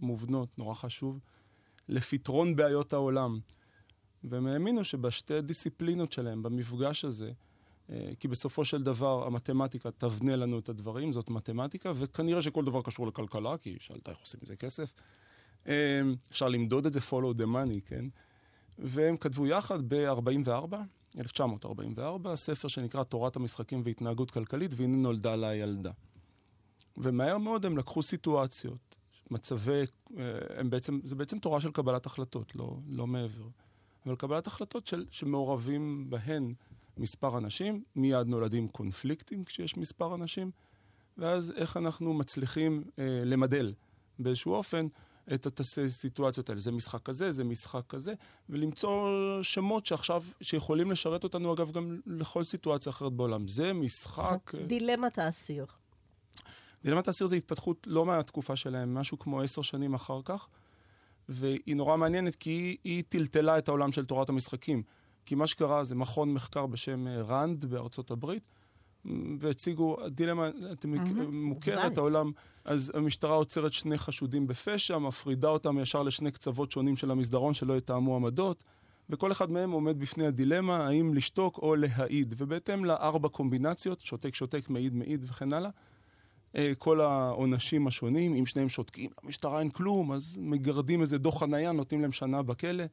מובנות, 0.02 0.58
נורא 0.58 0.74
חשוב, 0.74 1.20
לפתרון 1.88 2.56
בעיות 2.56 2.92
העולם. 2.92 3.38
והם 4.24 4.46
האמינו 4.46 4.84
שבשתי 4.84 5.40
דיסציפלינות 5.40 6.12
שלהם, 6.12 6.42
במפגש 6.42 7.04
הזה, 7.04 7.32
כי 8.20 8.28
בסופו 8.28 8.64
של 8.64 8.82
דבר 8.82 9.26
המתמטיקה 9.26 9.90
תבנה 9.90 10.36
לנו 10.36 10.58
את 10.58 10.68
הדברים, 10.68 11.12
זאת 11.12 11.30
מתמטיקה, 11.30 11.92
וכנראה 11.94 12.42
שכל 12.42 12.64
דבר 12.64 12.82
קשור 12.82 13.06
לכלכלה, 13.06 13.58
כי 13.58 13.76
שאלת 13.80 14.08
איך 14.08 14.18
עושים 14.18 14.40
מזה 14.42 14.56
כסף. 14.56 14.94
אה, 15.68 16.00
אפשר 16.30 16.48
למדוד 16.48 16.86
את 16.86 16.92
זה, 16.92 17.00
follow 17.00 17.38
the 17.38 17.44
money, 17.44 17.80
כן? 17.86 18.04
והם 18.78 19.16
כתבו 19.16 19.46
יחד 19.46 19.78
ב-44, 19.88 20.76
1944, 21.18 22.36
ספר 22.36 22.68
שנקרא 22.68 23.02
תורת 23.02 23.36
המשחקים 23.36 23.82
והתנהגות 23.84 24.30
כלכלית, 24.30 24.70
והנה 24.74 24.96
נולדה 24.96 25.36
לה 25.36 25.54
ילדה. 25.54 25.92
ומהר 26.96 27.38
מאוד 27.38 27.66
הם 27.66 27.78
לקחו 27.78 28.02
סיטואציות, 28.02 28.96
מצבי, 29.30 29.82
אה, 30.18 30.24
הם 30.56 30.70
בעצם, 30.70 31.00
זה 31.04 31.14
בעצם 31.14 31.38
תורה 31.38 31.60
של 31.60 31.70
קבלת 31.72 32.06
החלטות, 32.06 32.56
לא, 32.56 32.76
לא 32.88 33.06
מעבר. 33.06 33.48
אבל 34.06 34.16
קבלת 34.16 34.46
החלטות 34.46 34.86
של, 34.86 35.06
שמעורבים 35.10 36.10
בהן 36.10 36.54
מספר 36.96 37.38
אנשים, 37.38 37.82
מיד 37.96 38.26
נולדים 38.26 38.68
קונפליקטים 38.68 39.44
כשיש 39.44 39.76
מספר 39.76 40.14
אנשים, 40.14 40.50
ואז 41.18 41.52
איך 41.56 41.76
אנחנו 41.76 42.14
מצליחים 42.14 42.84
אה, 42.98 43.18
למדל 43.24 43.74
באיזשהו 44.18 44.52
אופן 44.52 44.86
את 45.34 45.60
הסיטואציות 45.60 46.48
האלה. 46.48 46.60
זה 46.60 46.72
משחק 46.72 47.02
כזה, 47.02 47.32
זה 47.32 47.44
משחק 47.44 47.82
כזה, 47.88 48.14
ולמצוא 48.48 49.08
שמות 49.42 49.86
שעכשיו, 49.86 50.22
שיכולים 50.40 50.90
לשרת 50.90 51.24
אותנו, 51.24 51.54
אגב, 51.54 51.70
גם 51.70 52.00
לכל 52.06 52.44
סיטואציה 52.44 52.90
אחרת 52.90 53.12
בעולם. 53.12 53.48
זה 53.48 53.72
משחק... 53.72 54.54
אה, 54.54 54.66
דילמת 54.66 55.18
האסיר. 55.18 55.66
דילמת 56.84 57.08
האסיר 57.08 57.26
זה 57.26 57.36
התפתחות 57.36 57.86
לא 57.86 58.06
מהתקופה 58.06 58.56
שלהם, 58.56 58.94
משהו 58.94 59.18
כמו 59.18 59.40
עשר 59.40 59.62
שנים 59.62 59.94
אחר 59.94 60.20
כך, 60.24 60.46
והיא 61.28 61.76
נורא 61.76 61.96
מעניינת 61.96 62.36
כי 62.36 62.50
היא, 62.50 62.76
היא 62.84 63.02
טלטלה 63.08 63.58
את 63.58 63.68
העולם 63.68 63.92
של 63.92 64.04
תורת 64.04 64.28
המשחקים. 64.28 64.82
כי 65.26 65.34
מה 65.34 65.46
שקרה 65.46 65.84
זה 65.84 65.94
מכון 65.94 66.34
מחקר 66.34 66.66
בשם 66.66 67.06
אה, 67.06 67.22
ראנד 67.22 67.64
בארצות 67.64 68.10
הברית, 68.10 68.42
והציגו, 69.38 69.96
דילמה, 70.06 70.48
אתם 70.72 70.94
mm-hmm. 70.94 71.20
מוכרת 71.32 71.98
העולם, 71.98 72.32
אז 72.64 72.92
המשטרה 72.94 73.34
עוצרת 73.34 73.72
שני 73.72 73.98
חשודים 73.98 74.46
בפשע, 74.46 74.98
מפרידה 74.98 75.48
אותם 75.48 75.78
ישר 75.78 76.02
לשני 76.02 76.30
קצוות 76.30 76.70
שונים 76.70 76.96
של 76.96 77.10
המסדרון 77.10 77.54
שלא 77.54 77.76
יתאמו 77.76 78.16
עמדות, 78.16 78.64
וכל 79.10 79.32
אחד 79.32 79.50
מהם 79.50 79.70
עומד 79.70 79.98
בפני 79.98 80.26
הדילמה 80.26 80.86
האם 80.86 81.14
לשתוק 81.14 81.58
או 81.58 81.76
להעיד. 81.76 82.34
ובהתאם 82.36 82.84
לארבע 82.84 83.28
קומבינציות, 83.28 84.00
שותק, 84.00 84.34
שותק, 84.34 84.68
מעיד, 84.68 84.94
מעיד 84.94 85.24
וכן 85.24 85.52
הלאה, 85.52 85.70
אה, 86.56 86.72
כל 86.78 87.00
העונשים 87.00 87.86
השונים, 87.86 88.34
אם 88.34 88.46
שניהם 88.46 88.68
שותקים, 88.68 89.10
למשטרה 89.24 89.60
אין 89.60 89.70
כלום, 89.70 90.12
אז 90.12 90.38
מגרדים 90.40 91.00
איזה 91.00 91.18
דוח 91.18 91.40
חנייה, 91.40 91.72
נותנים 91.72 92.00
להם 92.00 92.12
שנה 92.12 92.42
בכלא. 92.42 92.84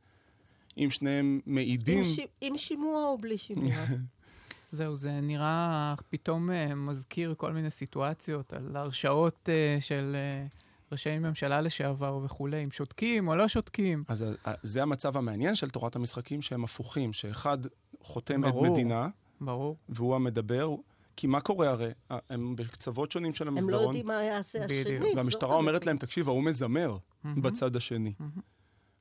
אם 0.77 0.87
שניהם 0.89 1.39
מעידים... 1.45 1.97
עם, 1.97 2.03
ש... 2.03 2.19
עם 2.41 2.57
שימוע 2.57 3.05
או 3.05 3.17
בלי 3.17 3.37
שימוע? 3.37 3.73
זהו, 4.71 4.95
זה 4.95 5.11
נראה 5.21 5.93
פתאום 6.09 6.49
uh, 6.49 6.75
מזכיר 6.75 7.33
כל 7.37 7.53
מיני 7.53 7.69
סיטואציות 7.69 8.53
על 8.53 8.75
הרשעות 8.75 9.49
uh, 9.49 9.81
של 9.81 10.15
uh, 10.49 10.55
ראשי 10.91 11.19
ממשלה 11.19 11.61
לשעבר 11.61 12.19
וכולי, 12.23 12.63
אם 12.63 12.71
שותקים 12.71 13.27
או 13.27 13.35
לא 13.35 13.47
שותקים. 13.47 14.03
אז 14.07 14.25
זה 14.61 14.83
המצב 14.83 15.17
המעניין 15.17 15.55
של 15.55 15.69
תורת 15.69 15.95
המשחקים, 15.95 16.41
שהם 16.41 16.63
הפוכים, 16.63 17.13
שאחד 17.13 17.57
חותם 18.03 18.41
ברור, 18.41 18.65
את 18.65 18.71
מדינה, 18.71 19.07
ברור. 19.41 19.77
והוא 19.89 20.15
המדבר, 20.15 20.75
כי 21.15 21.27
מה 21.27 21.41
קורה 21.41 21.69
הרי? 21.69 21.91
הם 22.29 22.55
בקצוות 22.55 23.11
שונים 23.11 23.33
של 23.33 23.47
המסדרון. 23.47 23.73
הם 23.73 23.81
לא 23.81 23.87
יודעים 23.87 24.07
מה 24.07 24.23
יעשה 24.23 24.65
השני. 24.65 25.13
והמשטרה 25.15 25.55
אומרת 25.55 25.85
להם, 25.85 25.97
תקשיב, 25.97 26.27
ההוא 26.29 26.43
מזמר 26.43 26.97
mm-hmm. 26.97 27.27
בצד 27.41 27.75
השני. 27.75 28.13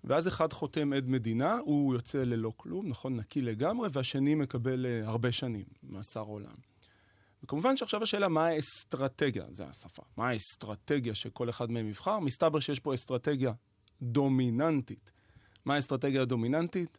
ואז 0.04 0.28
אחד 0.28 0.52
חותם 0.52 0.92
עד 0.92 1.08
מדינה, 1.08 1.58
הוא 1.64 1.94
יוצא 1.94 2.18
ללא 2.18 2.52
כלום, 2.56 2.88
נכון, 2.88 3.16
נקי 3.16 3.42
לגמרי, 3.42 3.88
והשני 3.92 4.34
מקבל 4.34 4.86
uh, 4.86 5.08
הרבה 5.08 5.32
שנים, 5.32 5.64
מאסר 5.82 6.20
עולם. 6.20 6.54
וכמובן 7.44 7.76
שעכשיו 7.76 8.02
השאלה, 8.02 8.28
מה 8.28 8.46
האסטרטגיה, 8.46 9.44
זה 9.50 9.64
השפה, 9.66 10.02
מה 10.16 10.28
האסטרטגיה 10.28 11.14
שכל 11.14 11.50
אחד 11.50 11.70
מהם 11.70 11.88
יבחר? 11.88 12.18
מסתבר 12.18 12.60
שיש 12.60 12.80
פה 12.80 12.94
אסטרטגיה 12.94 13.52
דומיננטית. 14.02 15.12
מה 15.64 15.74
האסטרטגיה 15.74 16.22
הדומיננטית? 16.22 16.98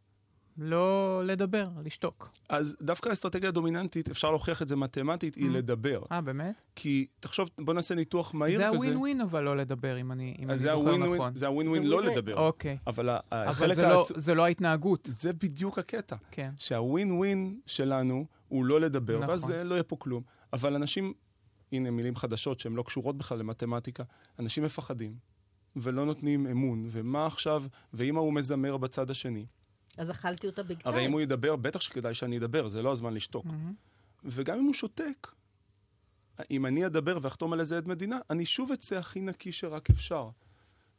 לא 0.58 1.22
לדבר, 1.26 1.68
לשתוק. 1.84 2.32
אז 2.50 2.78
דווקא 2.82 3.10
האסטרטגיה 3.10 3.50
הדומיננטית, 3.50 4.10
אפשר 4.10 4.30
להוכיח 4.30 4.62
את 4.62 4.68
זה 4.68 4.76
מתמטית, 4.76 5.36
היא 5.36 5.50
mm. 5.50 5.54
לדבר. 5.54 6.02
אה, 6.12 6.22
באמת? 6.22 6.62
כי, 6.76 7.08
תחשוב, 7.20 7.50
בוא 7.60 7.74
נעשה 7.74 7.96
ניתוח 7.96 8.34
מהיר 8.34 8.60
כזה. 8.60 8.70
זה 8.70 8.76
הווין 8.76 8.98
ווין 8.98 9.22
אבל 9.22 9.44
לא 9.44 9.58
לדבר, 9.58 10.00
אם 10.02 10.12
אני, 10.12 10.36
אם 10.40 10.50
אני 10.50 10.58
זוכר 10.58 10.98
נכון. 10.98 11.34
זה 11.34 11.48
הווין 11.48 11.68
ווין 11.68 11.84
לא 11.84 12.04
לדבר. 12.04 12.36
אוקיי. 12.36 12.78
אבל 12.88 13.10
אבל 13.32 13.74
זה, 13.74 13.88
לא, 13.88 14.04
זה 14.16 14.34
לא 14.34 14.46
ההתנהגות. 14.46 15.08
זה 15.12 15.34
בדיוק 15.34 15.80
הקטע. 15.80 16.16
כן. 16.32 16.52
שהווין 16.58 17.12
ווין 17.12 17.60
שלנו 17.66 18.26
הוא 18.50 18.66
לא 18.66 18.82
לדבר, 18.82 19.18
נכון. 19.18 19.30
ואז 19.30 19.50
לא 19.50 19.74
יהיה 19.74 19.84
פה 19.84 19.96
כלום. 19.96 20.24
אבל 20.54 20.76
אנשים, 20.76 21.14
הנה 21.72 21.92
מילים 21.92 22.16
חדשות 22.16 22.60
שהן 22.60 22.74
לא 22.74 22.84
קשורות 22.84 23.18
בכלל 23.18 23.38
למתמטיקה, 23.40 24.04
אנשים 24.40 24.64
מפחדים, 24.64 25.16
ולא 25.76 26.06
נותנים 26.06 26.48
אמון, 26.48 26.88
ומה 26.92 27.26
עכשיו, 27.26 27.64
ואם 27.94 28.18
ההוא 28.18 28.34
מזמר 28.34 28.78
בצד 28.78 29.10
השני. 29.10 29.46
אז 29.98 30.12
אכלתי 30.12 30.48
אותה 30.48 30.64
בגתיים. 30.64 30.96
הרי 30.96 31.06
אם 31.06 31.12
הוא 31.12 31.22
ידבר, 31.22 31.56
בטח 31.56 31.82
שכדאי 31.82 32.14
שאני 32.14 32.38
אדבר, 32.38 32.68
זה 32.68 32.82
לא 32.82 32.92
הזמן 32.92 33.14
לשתוק. 33.14 33.46
Mm-hmm. 33.46 34.26
וגם 34.26 34.58
אם 34.60 34.64
הוא 34.64 34.74
שותק, 34.74 35.28
אם 36.52 36.66
אני 36.66 36.86
אדבר 36.86 37.18
ואחתום 37.22 37.54
על 37.54 37.60
איזה 37.60 37.78
עד 37.78 37.88
מדינה, 37.88 38.20
אני 38.30 38.46
שוב 38.46 38.72
אצא 38.72 38.98
הכי 38.98 39.22
נקי 39.22 39.52
שרק 39.52 39.90
אפשר. 39.90 40.30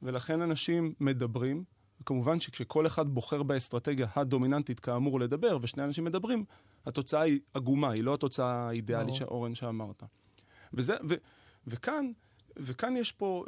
ולכן 0.03 0.41
אנשים 0.41 0.95
מדברים, 1.01 1.65
וכמובן 2.01 2.41
שכשכל 2.41 2.87
אחד 2.87 3.09
בוחר 3.09 3.43
באסטרטגיה 3.43 4.07
הדומיננטית 4.15 4.81
כאמור 4.81 5.21
לדבר, 5.21 5.59
ושני 5.63 5.85
אנשים 5.85 6.05
מדברים, 6.05 6.45
התוצאה 6.87 7.21
היא 7.21 7.41
עגומה, 7.55 7.91
היא 7.91 8.05
לא 8.05 8.15
התוצאה 8.15 8.69
האידיאלית, 8.69 9.15
no. 9.15 9.25
אורן, 9.25 9.55
שאמרת. 9.55 10.03
וזה, 10.75 10.97
ו, 11.09 11.15
וכאן, 11.67 12.13
וכאן 12.57 12.97
יש 12.97 13.13
פה, 13.13 13.45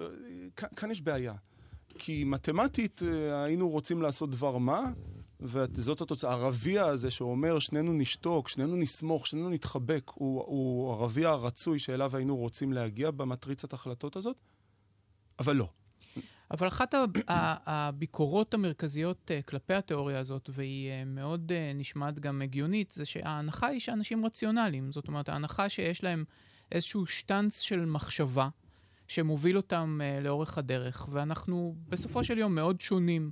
כאן, 0.56 0.68
כאן 0.76 0.90
יש 0.90 1.02
בעיה. 1.02 1.34
כי 1.98 2.24
מתמטית 2.24 3.02
אה, 3.02 3.44
היינו 3.44 3.68
רוצים 3.68 4.02
לעשות 4.02 4.30
דבר 4.30 4.58
מה, 4.58 4.92
וזאת 5.40 6.00
התוצאה. 6.00 6.32
הרביע 6.32 6.84
הזה 6.84 7.10
שאומר, 7.10 7.58
שנינו 7.58 7.92
נשתוק, 7.92 8.48
שנינו 8.48 8.76
נסמוך, 8.76 9.26
שנינו 9.26 9.50
נתחבק, 9.50 10.10
הוא, 10.14 10.44
הוא 10.46 10.92
הרביע 10.92 11.28
הרצוי 11.28 11.78
שאליו 11.78 12.16
היינו 12.16 12.36
רוצים 12.36 12.72
להגיע 12.72 13.10
במטריצת 13.10 13.72
החלטות 13.72 14.16
הזאת, 14.16 14.36
אבל 15.38 15.56
לא. 15.56 15.68
אבל 16.50 16.68
אחת 16.68 16.94
הביקורות 17.66 18.54
המרכזיות 18.54 19.30
אה, 19.30 19.42
כלפי 19.42 19.74
התיאוריה 19.74 20.18
הזאת, 20.18 20.50
והיא 20.52 20.90
אה, 20.90 21.04
מאוד 21.04 21.52
אה, 21.52 21.72
נשמעת 21.74 22.18
גם 22.18 22.42
הגיונית, 22.42 22.90
זה 22.90 23.04
שההנחה 23.04 23.66
היא 23.66 23.80
שאנשים 23.80 24.26
רציונליים. 24.26 24.92
זאת 24.92 25.08
אומרת, 25.08 25.28
ההנחה 25.28 25.68
שיש 25.68 26.04
להם 26.04 26.24
איזשהו 26.72 27.06
שטנץ 27.06 27.60
של 27.60 27.84
מחשבה 27.84 28.48
שמוביל 29.08 29.56
אותם 29.56 30.00
לאורך 30.20 30.58
הדרך, 30.58 31.08
ואנחנו 31.12 31.74
בסופו 31.88 32.24
של 32.24 32.38
יום 32.38 32.54
מאוד 32.54 32.80
שונים 32.80 33.30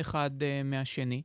אחד 0.00 0.30
מהשני. 0.64 1.22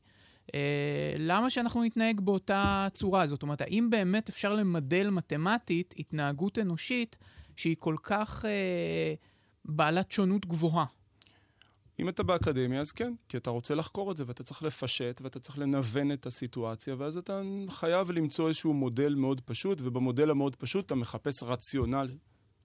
אה, 0.55 1.13
למה 1.17 1.49
שאנחנו 1.49 1.83
נתנהג 1.83 2.21
באותה 2.21 2.87
צורה? 2.93 3.27
זאת 3.27 3.43
אומרת, 3.43 3.61
האם 3.61 3.89
באמת 3.89 4.29
אפשר 4.29 4.53
למדל 4.53 5.09
מתמטית 5.09 5.93
התנהגות 5.97 6.59
אנושית 6.59 7.17
שהיא 7.55 7.75
כל 7.79 7.95
כך 8.03 8.45
אה, 8.45 9.13
בעלת 9.65 10.11
שונות 10.11 10.45
גבוהה? 10.45 10.85
אם 11.99 12.09
אתה 12.09 12.23
באקדמיה, 12.23 12.81
אז 12.81 12.91
כן, 12.91 13.13
כי 13.29 13.37
אתה 13.37 13.49
רוצה 13.49 13.75
לחקור 13.75 14.11
את 14.11 14.17
זה, 14.17 14.23
ואתה 14.27 14.43
צריך 14.43 14.63
לפשט, 14.63 15.21
ואתה 15.23 15.39
צריך 15.39 15.57
לנוון 15.59 16.11
את 16.11 16.25
הסיטואציה, 16.25 16.95
ואז 16.97 17.17
אתה 17.17 17.41
חייב 17.69 18.11
למצוא 18.11 18.47
איזשהו 18.47 18.73
מודל 18.73 19.15
מאוד 19.15 19.41
פשוט, 19.41 19.81
ובמודל 19.81 20.29
המאוד 20.29 20.55
פשוט 20.55 20.85
אתה 20.85 20.95
מחפש 20.95 21.43
רציונל 21.43 22.07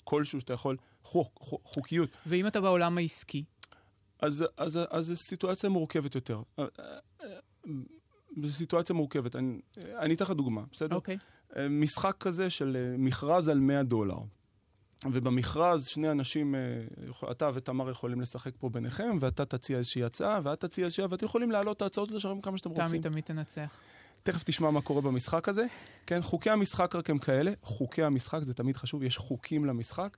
כלשהו 0.05 0.41
שאתה 0.41 0.53
יכול, 0.53 0.76
חוק, 1.03 1.38
חוקיות. 1.64 2.09
ואם 2.26 2.47
אתה 2.47 2.61
בעולם 2.61 2.99
העסקי? 2.99 3.45
אז, 4.21 4.45
אז, 4.57 4.79
אז 4.91 5.07
זו 5.07 5.17
סיטואציה 5.17 5.71
מורכבת 5.71 6.14
יותר. 6.14 6.43
זו 8.42 8.52
סיטואציה 8.52 8.94
מורכבת. 8.94 9.37
אני, 9.37 9.61
אני 9.99 10.14
אתן 10.14 10.25
לך 10.25 10.30
דוגמה, 10.30 10.62
בסדר? 10.73 10.97
אוקיי. 10.97 11.16
Okay. 11.16 11.56
אה, 11.56 11.68
משחק 11.68 12.16
כזה 12.21 12.50
של 12.50 12.76
אה, 12.80 12.97
מכרז 12.99 13.49
על 13.49 13.61
100 13.61 13.83
דולר. 13.83 14.18
ובמכרז 15.12 15.87
שני 15.87 16.11
אנשים, 16.11 16.54
אה, 16.54 17.30
אתה 17.30 17.50
ותמר 17.54 17.90
יכולים 17.90 18.21
לשחק 18.21 18.52
פה 18.59 18.68
ביניכם, 18.68 19.18
ואתה 19.21 19.44
תציע 19.44 19.78
איזושהי 19.78 20.04
הצעה, 20.04 20.40
ואת 20.42 20.61
תציע 20.61 20.85
איזושהי, 20.85 21.04
ואתם 21.04 21.25
יכולים 21.25 21.50
להעלות 21.50 21.76
את 21.76 21.83
ההצעות 21.83 22.11
לשלם 22.11 22.40
כמה 22.40 22.59
שאתם 22.59 22.71
רוצים. 22.71 22.87
תמי 22.87 22.99
תמיד 22.99 23.25
תנצח. 23.25 23.76
תכף 24.23 24.42
תשמע 24.44 24.71
מה 24.71 24.83
קורה 24.83 25.02
במשחק 25.02 25.49
הזה. 25.49 25.66
כן, 26.06 26.23
חוקי 26.23 26.50
המשחק 26.50 26.94
רק 26.94 27.11
הם 27.11 27.18
כאלה. 27.18 27.52
חוקי 27.62 28.02
המשחק, 28.02 28.42
זה 28.42 28.54
תמיד 28.54 28.76
חשוב, 28.76 29.02
יש 29.02 29.16
חוקים 29.16 29.64
למשחק. 29.64 30.16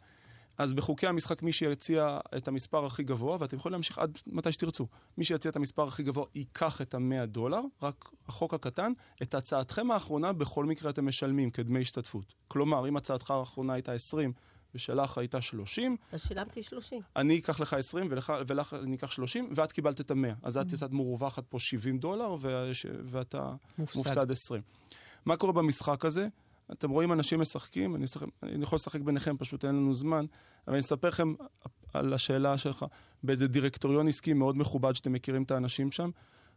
אז 0.58 0.72
בחוקי 0.72 1.06
המשחק 1.06 1.42
מי 1.42 1.52
שיציע 1.52 2.18
את 2.36 2.48
המספר 2.48 2.86
הכי 2.86 3.02
גבוה, 3.02 3.36
ואתם 3.40 3.56
יכולים 3.56 3.72
להמשיך 3.72 3.98
עד 3.98 4.18
מתי 4.26 4.52
שתרצו, 4.52 4.86
מי 5.18 5.24
שיציע 5.24 5.50
את 5.50 5.56
המספר 5.56 5.88
הכי 5.88 6.02
גבוה 6.02 6.26
ייקח 6.34 6.80
את 6.80 6.94
המאה 6.94 7.26
דולר, 7.26 7.60
רק 7.82 8.10
החוק 8.28 8.54
הקטן, 8.54 8.92
את 9.22 9.34
הצעתכם 9.34 9.90
האחרונה 9.90 10.32
בכל 10.32 10.64
מקרה 10.64 10.90
אתם 10.90 11.06
משלמים 11.06 11.50
כדמי 11.50 11.80
השתתפות. 11.80 12.34
כלומר, 12.48 12.88
אם 12.88 12.96
הצעתך 12.96 13.30
האחרונה 13.30 13.72
הייתה 13.72 13.92
20 13.92 14.32
ושלך 14.74 15.18
הייתה 15.18 15.40
30, 15.40 15.96
אז 16.12 16.20
שילמתי 16.20 16.62
30. 16.62 17.02
אני 17.16 17.38
אקח 17.38 17.60
לך 17.60 17.72
20 17.72 18.08
ולך, 18.10 18.32
ולך 18.48 18.74
אני 18.74 18.96
אקח 18.96 19.10
30, 19.10 19.52
ואת 19.54 19.72
קיבלת 19.72 20.00
את 20.00 20.10
המאה. 20.10 20.34
אז 20.42 20.56
את 20.56 20.66
mm-hmm. 20.66 20.74
יצאת 20.74 20.90
מורווחת 20.90 21.44
פה 21.48 21.58
70 21.58 21.98
דולר, 21.98 22.36
וש, 22.40 22.86
ואתה 23.04 23.54
מופסד. 23.78 23.98
מופסד 23.98 24.30
20. 24.30 24.62
מה 25.26 25.36
קורה 25.36 25.52
במשחק 25.52 26.04
הזה? 26.04 26.28
אתם 26.72 26.90
רואים 26.90 27.12
אנשים 27.12 27.40
משחקים, 27.40 27.94
אני, 27.94 28.04
משחק, 28.04 28.26
אני 28.42 28.62
יכול 28.62 28.76
לשחק 28.76 29.00
ביניכם, 29.00 29.36
פשוט 29.36 29.64
אין 29.64 29.74
לנו 29.74 29.94
זמן, 29.94 30.24
אבל 30.66 30.74
אני 30.74 30.80
אספר 30.80 31.08
לכם 31.08 31.34
על 31.94 32.12
השאלה 32.12 32.58
שלך, 32.58 32.84
באיזה 33.22 33.48
דירקטוריון 33.48 34.08
עסקי 34.08 34.32
מאוד 34.32 34.56
מכובד 34.56 34.94
שאתם 34.94 35.12
מכירים 35.12 35.42
את 35.42 35.50
האנשים 35.50 35.92
שם. 35.92 36.10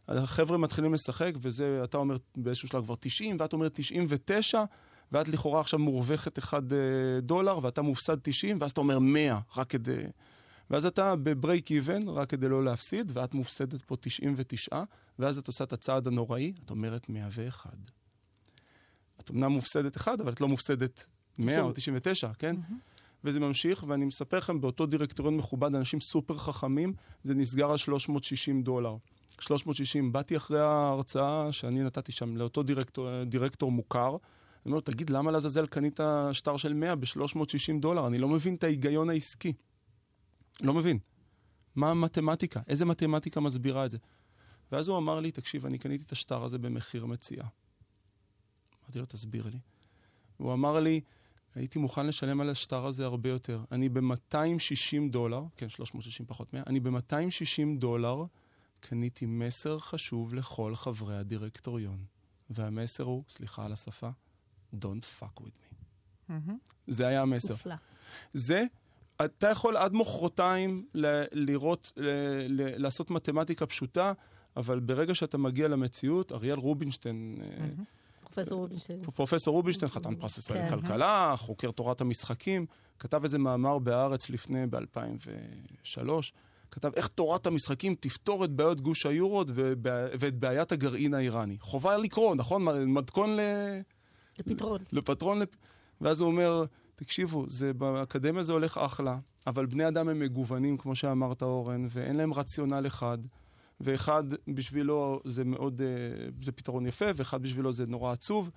החבר'ה 0.08 0.58
מתחילים 0.58 0.94
לשחק, 0.94 1.32
וזה, 1.40 1.80
אתה 1.84 1.96
אומר 1.96 2.16
באיזשהו 2.36 2.68
שלב 2.68 2.84
כבר 2.84 2.94
90, 3.00 3.36
ואת 3.40 3.52
אומרת 3.52 3.72
99, 3.74 4.64
ואת 5.12 5.28
לכאורה 5.28 5.60
עכשיו 5.60 5.78
מורווחת 5.78 6.38
1 6.38 6.62
אה, 6.72 7.20
דולר, 7.20 7.58
ואתה 7.62 7.82
מופסד 7.82 8.16
90, 8.22 8.58
ואז 8.60 8.70
אתה 8.70 8.80
אומר 8.80 8.98
100, 8.98 9.38
רק 9.56 9.70
כדי... 9.70 10.02
ואז 10.70 10.86
אתה 10.86 11.16
בברייק 11.16 11.70
איבן, 11.70 12.08
רק 12.08 12.30
כדי 12.30 12.48
לא 12.48 12.64
להפסיד, 12.64 13.10
ואת 13.14 13.34
מופסדת 13.34 13.82
פה 13.82 13.96
99, 14.00 14.82
ואז 15.18 15.38
את 15.38 15.46
עושה 15.46 15.64
את 15.64 15.72
הצעד 15.72 16.06
הנוראי, 16.06 16.52
את 16.64 16.70
אומרת 16.70 17.08
101. 17.08 17.99
את 19.20 19.30
אמנם 19.30 19.52
מופסדת 19.52 19.96
אחד, 19.96 20.20
אבל 20.20 20.32
את 20.32 20.40
לא 20.40 20.48
מופסדת 20.48 21.06
100 21.38 21.62
או 21.62 21.72
99, 21.72 22.32
כן? 22.38 22.56
Mm-hmm. 22.56 22.90
וזה 23.24 23.40
ממשיך, 23.40 23.84
ואני 23.88 24.04
מספר 24.04 24.38
לכם, 24.38 24.60
באותו 24.60 24.86
דירקטוריון 24.86 25.36
מכובד, 25.36 25.74
אנשים 25.74 26.00
סופר 26.00 26.36
חכמים, 26.36 26.92
זה 27.22 27.34
נסגר 27.34 27.70
על 27.70 27.76
360 27.76 28.62
דולר. 28.62 28.96
360, 29.40 30.12
באתי 30.12 30.36
אחרי 30.36 30.60
ההרצאה 30.60 31.52
שאני 31.52 31.82
נתתי 31.82 32.12
שם 32.12 32.36
לאותו 32.36 32.62
דירקטור, 32.62 33.24
דירקטור 33.24 33.72
מוכר, 33.72 34.16
אומר 34.64 34.74
לו, 34.74 34.80
תגיד, 34.80 35.10
למה 35.10 35.30
לעזאזל 35.30 35.66
קנית 35.66 36.00
שטר 36.32 36.56
של 36.56 36.72
100 36.72 36.96
ב-360 36.96 37.80
דולר? 37.80 38.06
אני 38.06 38.18
לא 38.18 38.28
מבין 38.28 38.54
את 38.54 38.64
ההיגיון 38.64 39.10
העסקי. 39.10 39.52
לא 40.60 40.74
מבין. 40.74 40.98
מה 41.76 41.90
המתמטיקה? 41.90 42.60
איזה 42.68 42.84
מתמטיקה 42.84 43.40
מסבירה 43.40 43.86
את 43.86 43.90
זה? 43.90 43.98
ואז 44.72 44.88
הוא 44.88 44.98
אמר 44.98 45.20
לי, 45.20 45.30
תקשיב, 45.30 45.66
אני 45.66 45.78
קניתי 45.78 46.04
את 46.04 46.12
השטר 46.12 46.44
הזה 46.44 46.58
במחיר 46.58 47.06
מציאה. 47.06 47.46
אמרתי 48.90 48.98
לו, 48.98 49.06
תסביר 49.06 49.44
לי. 49.52 49.58
הוא 50.36 50.52
אמר 50.52 50.80
לי, 50.80 51.00
הייתי 51.54 51.78
מוכן 51.78 52.06
לשלם 52.06 52.40
על 52.40 52.50
השטר 52.50 52.86
הזה 52.86 53.04
הרבה 53.04 53.28
יותר. 53.28 53.64
אני 53.72 53.88
ב-260 53.88 55.10
דולר, 55.10 55.42
כן, 55.56 55.68
360 55.68 56.26
פחות 56.26 56.52
100, 56.54 56.62
אני 56.66 56.80
ב-260 56.80 57.78
דולר 57.78 58.24
קניתי 58.80 59.26
מסר 59.26 59.78
חשוב 59.78 60.34
לכל 60.34 60.74
חברי 60.74 61.16
הדירקטוריון. 61.16 62.04
והמסר 62.50 63.04
הוא, 63.04 63.24
סליחה 63.28 63.64
על 63.64 63.72
השפה, 63.72 64.10
Don't 64.74 65.20
fuck 65.20 65.40
with 65.40 65.44
me. 65.44 65.74
Mm-hmm. 66.30 66.52
זה 66.86 67.06
היה 67.06 67.22
המסר. 67.22 67.54
נפלא. 67.54 67.74
זה, 68.32 68.64
אתה 69.24 69.48
יכול 69.48 69.76
עד 69.76 69.92
מחרתיים 69.92 70.86
ל- 70.94 71.24
לראות, 71.32 71.92
ל- 71.96 72.06
ל- 72.62 72.82
לעשות 72.82 73.10
מתמטיקה 73.10 73.66
פשוטה, 73.66 74.12
אבל 74.56 74.80
ברגע 74.80 75.14
שאתה 75.14 75.38
מגיע 75.38 75.68
למציאות, 75.68 76.32
אריאל 76.32 76.58
רובינשטיין, 76.58 77.38
mm-hmm. 77.38 77.82
פרופסור 78.34 78.58
רובינשטיין. 78.58 79.02
פרופסור 79.02 79.54
רובינשטיין, 79.54 79.90
חתן 79.90 80.14
פרס 80.14 80.38
ישראל 80.38 80.68
כן. 80.68 80.78
לכלכלה, 80.78 81.34
חוקר 81.36 81.70
תורת 81.70 82.00
המשחקים, 82.00 82.66
כתב 82.98 83.22
איזה 83.24 83.38
מאמר 83.38 83.78
בהארץ 83.78 84.30
לפני, 84.30 84.66
ב-2003, 84.66 86.08
כתב 86.70 86.90
איך 86.96 87.08
תורת 87.08 87.46
המשחקים 87.46 87.94
תפתור 88.00 88.44
את 88.44 88.50
בעיות 88.50 88.80
גוש 88.80 89.06
היורות 89.06 89.48
ואת 90.18 90.34
בעיית 90.34 90.72
הגרעין 90.72 91.14
האיראני. 91.14 91.56
חובה 91.60 91.96
לקרוא, 91.96 92.34
נכון? 92.34 92.64
מתכון 92.88 93.36
ל... 93.36 93.40
לפתרון. 94.38 94.80
לפטרון, 94.92 95.38
לפ... 95.38 95.48
ואז 96.00 96.20
הוא 96.20 96.26
אומר, 96.26 96.64
תקשיבו, 96.94 97.44
זה, 97.48 97.72
באקדמיה 97.72 98.42
זה 98.42 98.52
הולך 98.52 98.78
אחלה, 98.78 99.18
אבל 99.46 99.66
בני 99.66 99.88
אדם 99.88 100.08
הם 100.08 100.18
מגוונים, 100.18 100.76
כמו 100.76 100.96
שאמרת, 100.96 101.42
אורן, 101.42 101.86
ואין 101.90 102.16
להם 102.16 102.34
רציונל 102.34 102.86
אחד, 102.86 103.18
ואחד 103.80 104.24
בשבילו 104.48 105.20
זה 105.24 105.44
מאוד, 105.44 105.80
אה, 105.80 105.86
זה 106.42 106.52
פתרון 106.52 106.86
יפה, 106.86 107.04
ואחד 107.14 107.42
בשבילו 107.42 107.72
זה 107.72 107.86
נורא 107.86 108.12
עצוב, 108.12 108.50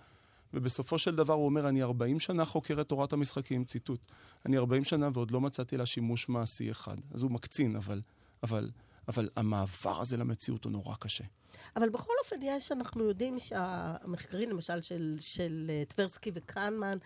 ובסופו 0.54 1.00
של 1.00 1.16
דבר 1.16 1.34
הוא 1.34 1.46
אומר, 1.46 1.70
אני 1.70 1.84
40 1.84 2.20
שנה 2.20 2.46
חוקר 2.46 2.82
את 2.82 2.90
תורת 2.90 3.14
המשחקים, 3.14 3.64
ציטוט, 3.64 4.00
אני 4.46 4.58
40 4.58 4.84
שנה 4.84 5.10
ועוד 5.14 5.32
לא 5.32 5.42
מצאתי 5.42 5.78
לה 5.78 5.86
שימוש 5.86 6.30
מעשי 6.30 6.72
אחד. 6.72 6.98
אז 7.14 7.24
הוא 7.24 7.32
מקצין, 7.32 7.76
אבל, 7.76 8.02
אבל, 8.44 8.70
אבל 9.08 9.30
המעבר 9.36 10.02
הזה 10.02 10.18
למציאות 10.18 10.64
הוא 10.64 10.72
נורא 10.72 10.96
קשה. 10.96 11.24
אבל 11.76 11.90
בכל 11.90 12.14
אופן, 12.24 12.36
יש, 12.42 12.72
אנחנו 12.72 13.04
יודעים 13.04 13.40
שהמחקרים, 13.40 14.50
למשל, 14.50 14.82
של, 14.82 15.16
של 15.20 15.66
אה, 15.70 15.84
טברסקי 15.88 16.32
וקרנמן, 16.34 16.98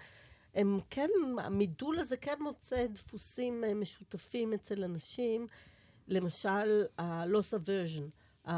הם 0.55 0.79
כן, 0.89 1.09
המידול 1.37 1.99
הזה 1.99 2.17
כן 2.17 2.37
מוצא 2.39 2.85
דפוסים 2.87 3.63
אה, 3.63 3.73
משותפים 3.73 4.53
אצל 4.53 4.83
אנשים. 4.83 5.47
למשל, 6.07 6.83
ה-loss 6.97 7.53
aversion. 7.53 8.51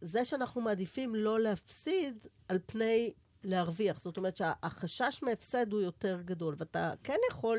זה 0.00 0.24
שאנחנו 0.24 0.60
מעדיפים 0.60 1.14
לא 1.14 1.40
להפסיד 1.40 2.26
על 2.48 2.58
פני 2.66 3.12
להרוויח. 3.44 4.00
זאת 4.00 4.16
אומרת 4.16 4.36
שהחשש 4.36 5.20
מהפסד 5.22 5.72
הוא 5.72 5.80
יותר 5.80 6.20
גדול, 6.24 6.54
ואתה 6.58 6.92
כן 7.02 7.16
יכול 7.30 7.58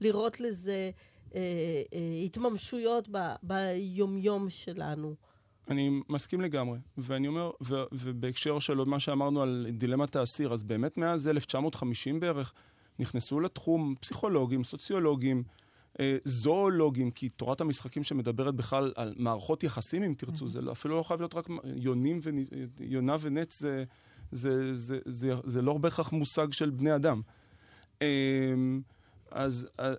לראות 0.00 0.40
לזה 0.40 0.90
אה, 1.34 1.40
אה, 1.94 2.22
התממשויות 2.24 3.08
ב, 3.10 3.18
ביומיום 3.42 4.50
שלנו. 4.50 5.14
אני 5.68 6.00
מסכים 6.08 6.40
לגמרי, 6.40 6.78
ואני 6.98 7.28
אומר, 7.28 7.50
ו, 7.62 7.74
ובהקשר 7.92 8.58
של 8.58 8.74
מה 8.74 9.00
שאמרנו 9.00 9.42
על 9.42 9.66
דילמת 9.70 10.16
האסיר, 10.16 10.52
אז 10.52 10.62
באמת 10.62 10.96
מאז 10.96 11.28
1950 11.28 12.20
בערך 12.20 12.52
נכנסו 12.98 13.40
לתחום 13.40 13.94
פסיכולוגים, 14.00 14.64
סוציולוגים, 14.64 15.42
זואולוגים, 16.24 17.10
כי 17.10 17.28
תורת 17.28 17.60
המשחקים 17.60 18.02
שמדברת 18.04 18.54
בכלל 18.54 18.92
על 18.96 19.14
מערכות 19.16 19.64
יחסים, 19.64 20.02
אם 20.02 20.14
תרצו, 20.14 20.48
זה 20.48 20.60
לא, 20.60 20.72
אפילו 20.72 20.96
לא 20.96 21.02
חייב 21.02 21.20
להיות 21.20 21.34
רק 21.34 21.48
יונים 21.64 22.20
ונ, 22.22 22.44
יונה 22.80 23.16
ונץ, 23.20 23.58
זה, 23.58 23.84
זה, 24.32 24.74
זה, 24.74 24.98
זה, 25.04 25.34
זה 25.44 25.62
לא 25.62 25.78
בהכרח 25.78 26.12
מושג 26.12 26.52
של 26.52 26.70
בני 26.70 26.94
אדם. 26.94 27.20
אה, 28.02 28.54
אז, 29.30 29.68
אה, 29.80 29.92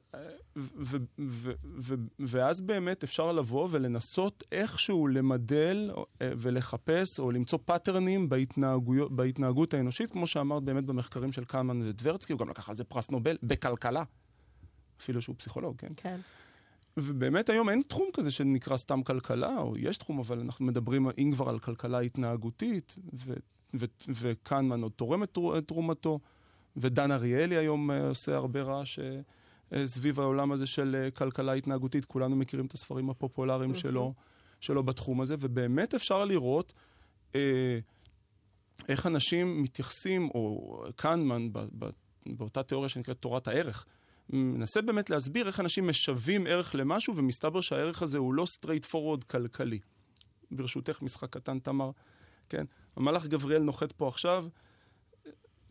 ו, 0.58 0.98
ו, 1.20 1.52
ו, 1.80 1.96
ואז 2.20 2.62
באמת 2.62 3.04
אפשר 3.04 3.32
לבוא 3.32 3.68
ולנסות 3.72 4.44
איכשהו 4.52 5.08
למדל 5.08 5.92
אה, 6.22 6.32
ולחפש 6.38 7.20
או 7.20 7.32
למצוא 7.32 7.60
patternים 7.66 8.30
בהתנהגות, 8.30 9.12
בהתנהגות 9.12 9.74
האנושית, 9.74 10.12
כמו 10.12 10.28
שאמרת 10.28 10.64
באמת 10.64 10.86
במחקרים 10.86 11.32
של 11.32 11.46
כהנמן 11.46 11.90
וטברסקי, 11.90 12.34
הוא 12.34 12.40
גם 12.40 12.50
לקח 12.50 12.70
על 12.70 12.76
זה 12.76 12.84
פרס 12.84 13.12
נובל, 13.12 13.38
בכלכלה, 13.44 14.04
אפילו 15.02 15.22
שהוא 15.22 15.36
פסיכולוג, 15.38 15.76
כן? 15.78 15.88
כן. 15.98 16.20
ובאמת 16.98 17.50
היום 17.50 17.70
אין 17.70 17.82
תחום 17.88 18.08
כזה 18.14 18.32
שנקרא 18.32 18.78
סתם 18.78 19.04
כלכלה, 19.04 19.58
או 19.58 19.78
יש 19.78 19.98
תחום, 19.98 20.20
אבל 20.20 20.40
אנחנו 20.40 20.66
מדברים, 20.66 21.08
אם 21.18 21.32
כבר, 21.34 21.50
על 21.50 21.60
כלכלה 21.60 22.00
התנהגותית, 22.00 22.96
ו, 23.14 23.34
ו, 23.76 23.86
וקנמן 24.10 24.82
עוד 24.82 24.92
תורם 24.92 25.24
את 25.24 25.34
תרו- 25.34 25.58
את 25.58 25.68
תרומתו, 25.68 26.20
ודן 26.78 27.12
אריאלי 27.12 27.58
היום 27.58 27.92
אה, 27.92 28.08
עושה 28.08 28.36
הרבה 28.36 28.62
רעש 28.62 29.00
אה, 29.00 29.20
אה, 29.74 29.88
סביב 29.88 30.20
העולם 30.20 30.52
הזה 30.52 30.68
של 30.68 31.10
כלכלה 31.14 31.54
התנהגותית. 31.54 32.06
כולנו 32.06 32.36
מכירים 32.36 32.66
את 32.66 32.74
הספרים 32.74 33.10
הפופולריים 33.10 33.76
שלו, 33.76 34.14
שלו 34.60 34.84
בתחום 34.84 35.22
הזה, 35.22 35.36
ובאמת 35.40 35.94
אפשר 35.94 36.26
לראות 36.26 36.74
אה, 37.36 37.80
איך 38.88 39.08
אנשים 39.08 39.62
מתייחסים, 39.62 40.30
או 40.30 40.84
קנמן, 40.96 41.54
ב, 41.54 41.60
ב, 41.80 41.90
באותה 42.26 42.64
תיאוריה 42.64 42.90
שנקראת 42.90 43.18
תורת 43.18 43.48
הערך, 43.48 43.86
מנסה 44.30 44.82
באמת 44.82 45.10
להסביר 45.10 45.48
איך 45.48 45.60
אנשים 45.60 45.88
משווים 45.88 46.48
ערך 46.48 46.76
למשהו, 46.76 47.16
ומסתבר 47.16 47.62
שהערך 47.62 48.02
הזה 48.02 48.18
הוא 48.18 48.34
לא 48.34 48.46
straight 48.60 48.86
forward 48.92 49.26
כלכלי. 49.26 49.80
ברשותך, 50.52 51.02
משחק 51.02 51.30
קטן, 51.30 51.60
תמר. 51.60 51.92
כן? 52.50 52.66
המלאך 52.96 53.28
גבריאל 53.28 53.62
נוחת 53.62 53.92
פה 53.92 54.08
עכשיו, 54.08 54.46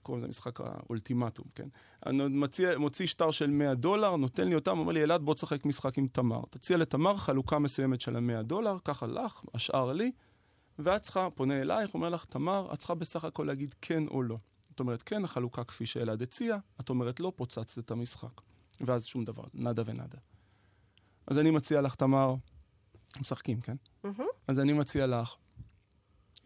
קוראים 0.03 0.19
לזה 0.19 0.29
משחק 0.29 0.61
האולטימטום, 0.61 1.47
כן? 1.55 1.69
אני 2.07 2.29
מציע, 2.29 2.79
מוציא 2.79 3.07
שטר 3.07 3.31
של 3.31 3.51
100 3.51 3.75
דולר, 3.75 4.17
נותן 4.17 4.49
לי 4.49 4.55
אותם, 4.55 4.79
אומר 4.79 4.93
לי, 4.93 5.03
אלעד, 5.03 5.23
בוא 5.23 5.35
תשחק 5.35 5.65
משחק 5.65 5.99
עם 5.99 6.07
תמר. 6.07 6.41
תציע 6.51 6.77
לתמר 6.77 7.17
חלוקה 7.17 7.59
מסוימת 7.59 8.01
של 8.01 8.17
ה-100 8.17 8.43
דולר, 8.43 8.77
ככה 8.85 9.07
לך, 9.07 9.43
השאר 9.55 9.93
לי, 9.93 10.13
ואת 10.79 11.03
צריכה, 11.03 11.29
פונה 11.31 11.61
אלייך, 11.61 11.95
אומר 11.95 12.09
לך, 12.09 12.25
תמר, 12.25 12.69
את 12.73 12.79
צריכה 12.79 12.95
בסך 12.95 13.25
הכל 13.25 13.45
להגיד 13.45 13.75
כן 13.81 14.07
או 14.07 14.23
לא. 14.23 14.37
את 14.81 14.83
אומרת 14.83 15.03
כן, 15.03 15.25
החלוקה 15.25 15.65
כפי 15.65 15.87
שאלעד 15.87 16.23
הציע, 16.23 16.57
את 16.81 16.89
אומרת 16.89 17.21
לא, 17.21 17.33
פוצצת 17.37 17.79
את 17.79 17.91
המשחק. 17.91 18.41
ואז 18.81 19.07
שום 19.07 19.25
דבר, 19.25 19.43
נדה 19.55 19.83
ונדה. 19.87 20.19
אז 21.27 21.39
אני 21.39 21.51
מציע 21.51 21.81
לך, 21.81 21.95
תמר, 21.95 22.35
משחקים, 23.21 23.61
כן? 23.61 23.77
מהמם. 24.05 24.25
אז 24.47 24.61
אני 24.61 24.73
מציע 24.73 25.07
לך 25.07 25.35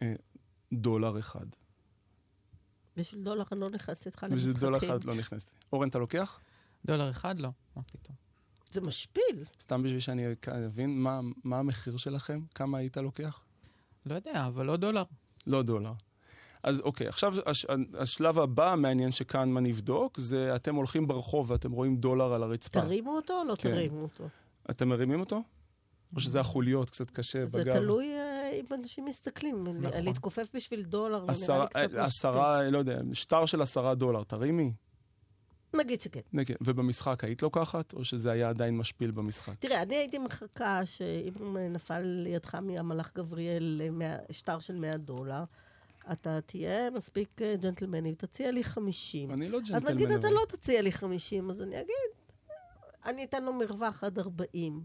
אה, 0.03 0.15
דולר 0.73 1.19
אחד. 1.19 1.47
בשביל 2.97 3.25
דולר 3.25 3.45
אני 3.53 3.61
לא 3.61 3.71
נכנסת 3.71 4.07
איתך 4.07 4.23
למשחקים. 4.23 4.53
בשביל 4.53 4.61
דולר 4.61 4.79
אחד 4.79 5.05
לא 5.05 5.15
נכנסת. 5.15 5.51
אורן, 5.73 5.89
אתה 5.89 5.99
לוקח? 5.99 6.41
דולר 6.85 7.11
אחד? 7.11 7.39
לא. 7.39 7.51
מה 7.77 7.83
פתאום. 7.83 8.17
זה 8.73 8.81
משפיל. 8.81 9.45
סתם 9.61 9.83
בשביל 9.83 10.01
שאני 10.01 10.27
אבין 10.67 11.03
מה, 11.03 11.21
מה 11.45 11.59
המחיר 11.59 11.97
שלכם? 11.97 12.41
כמה 12.55 12.79
היית 12.79 12.97
לוקח? 12.97 13.45
לא 14.07 14.15
יודע, 14.15 14.47
אבל 14.47 14.67
לא 14.67 14.77
דולר. 14.77 15.05
לא 15.47 15.63
דולר. 15.63 15.93
אז 16.65 16.81
אוקיי, 16.81 17.09
עכשיו 17.09 17.35
הש, 17.47 17.67
השלב 17.99 18.39
הבא 18.39 18.73
המעניין 18.73 19.13
שקנמן 19.13 19.67
יבדוק, 19.67 20.21
זה 20.21 20.57
אתם 20.57 20.75
הולכים 20.75 21.07
ברחוב 21.07 21.51
ואתם 21.51 21.73
רואים 21.73 21.97
דולר 21.97 22.35
על 22.35 22.43
הרצפה. 22.43 22.81
תרימו 22.81 23.17
אותו 23.17 23.41
או 23.41 23.45
לא 23.45 23.55
כן. 23.55 23.71
תרימו 23.71 24.03
אותו? 24.03 24.29
אתם 24.71 24.89
מרימים 24.89 25.21
אותו? 25.21 25.43
או 26.17 26.21
שזה 26.21 26.41
החוליות 26.41 26.91
קצת 26.91 27.11
קשה 27.11 27.47
זה 27.47 27.59
בגב? 27.59 27.73
תלוי 27.73 28.07
אה, 28.07 28.51
אם 28.53 28.65
אנשים 28.75 29.05
מסתכלים. 29.05 29.65
נכון. 29.81 30.01
להתכופף 30.05 30.55
בשביל 30.55 30.83
דולר, 30.83 31.19
זה 31.19 31.25
נראה 31.25 31.33
עשרה, 31.33 31.65
לי 31.65 31.67
קצת 31.69 31.81
משפיל. 31.85 32.01
עשרה, 32.01 32.71
לא 32.71 32.79
יודע, 32.79 33.01
שטר 33.13 33.47
של 33.47 33.63
עשרה 33.63 33.95
דולר, 33.95 34.25
תרימי? 34.25 34.73
נגיד 35.75 36.01
שכן. 36.01 36.21
נגיד, 36.33 36.57
ובמשחק 36.61 37.25
היית 37.25 37.43
לוקחת, 37.43 37.95
או 37.95 38.05
שזה 38.05 38.33
היה 38.33 38.49
עדיין 38.49 38.77
משפיל 38.77 39.11
במשחק? 39.11 39.55
תראה, 39.55 39.83
אני 39.83 39.97
הייתי 39.97 40.19
מחכה 40.19 40.87
שאם 40.87 41.57
נפל 41.71 42.03
לידך 42.03 42.55
מהמלאך 42.55 43.13
גבריאל 43.15 43.83
אה, 44.03 44.17
שטר 44.31 44.59
של 44.59 44.77
100 44.77 44.97
דולר, 44.97 45.45
אתה 46.13 46.39
תהיה 46.47 46.91
מספיק 46.91 47.43
אה, 47.43 47.57
ג'נטלמני 47.57 48.13
ותציע 48.13 48.51
לי 48.51 48.65
50. 48.65 49.31
אני 49.31 49.49
לא 49.49 49.59
אז 49.59 49.69
ג'נטלמן. 49.69 49.93
נגיד 49.95 50.11
אתה. 50.11 50.31
לא 50.31 50.41
תציע 50.49 50.83
לי 50.83 50.93
50, 50.93 51.51
אז 51.51 51.63
אני 51.63 51.77
אגיד, 51.81 52.11
אני 53.07 53.25
אתן 53.25 53.45
לו 53.45 53.53
מרווח 53.53 54.05
עד 54.05 54.19
40. 54.19 54.85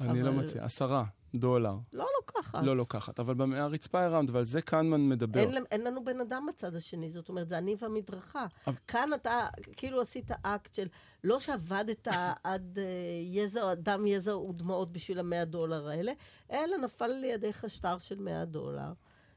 אני 0.00 0.22
לא 0.22 0.28
אבל- 0.28 0.36
מציע, 0.38 0.64
עשרה 0.64 1.04
דולר. 1.34 1.74
לא 1.92 2.06
לוקחת. 2.20 2.62
לא 2.64 2.76
לוקחת, 2.76 3.20
אבל 3.20 3.34
מהרצפה 3.34 4.04
הרמת, 4.04 4.30
ועל 4.30 4.44
זה 4.44 4.62
קנמן 4.62 5.08
מדבר. 5.08 5.40
אין, 5.40 5.64
אין 5.70 5.84
לנו 5.84 6.04
בן 6.04 6.20
אדם 6.20 6.46
בצד 6.48 6.74
השני, 6.76 7.08
זאת 7.10 7.28
אומרת, 7.28 7.48
זה 7.48 7.58
אני 7.58 7.76
והמדרכה. 7.78 8.46
אבל- 8.66 8.76
כאן 8.86 9.10
אתה 9.14 9.46
כאילו 9.76 10.00
עשית 10.00 10.30
אקט 10.42 10.74
של, 10.74 10.88
לא 11.24 11.40
שעבדת 11.40 12.08
עד 12.44 12.78
אה, 12.78 12.84
יזע, 13.24 13.74
דם, 13.74 14.06
יזע 14.06 14.36
ודמעות 14.38 14.92
בשביל 14.92 15.18
המאה 15.18 15.44
דולר 15.44 15.88
האלה, 15.88 16.12
אלא 16.52 16.76
נפל 16.76 17.06
לידיך 17.06 17.64
שטר 17.70 17.98
של 17.98 18.20
100 18.22 18.44
דולר. 18.44 18.92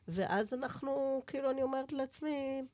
ואז 0.07 0.53
אנחנו, 0.53 1.21
כאילו, 1.27 1.51
אני 1.51 1.63
אומרת 1.63 1.93
לעצמי, 1.93 2.65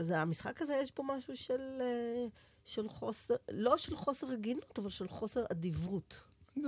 זה, 0.00 0.18
המשחק 0.18 0.62
הזה 0.62 0.78
יש 0.82 0.94
בו 0.96 1.02
משהו 1.02 1.36
של, 1.36 1.60
אה, 1.80 2.26
של 2.64 2.88
חוסר, 2.88 3.34
לא 3.50 3.76
של 3.76 3.96
חוסר 3.96 4.30
הגינות, 4.30 4.78
אבל 4.78 4.90
של 4.90 5.08
חוסר 5.08 5.44
אדיבות. 5.52 6.22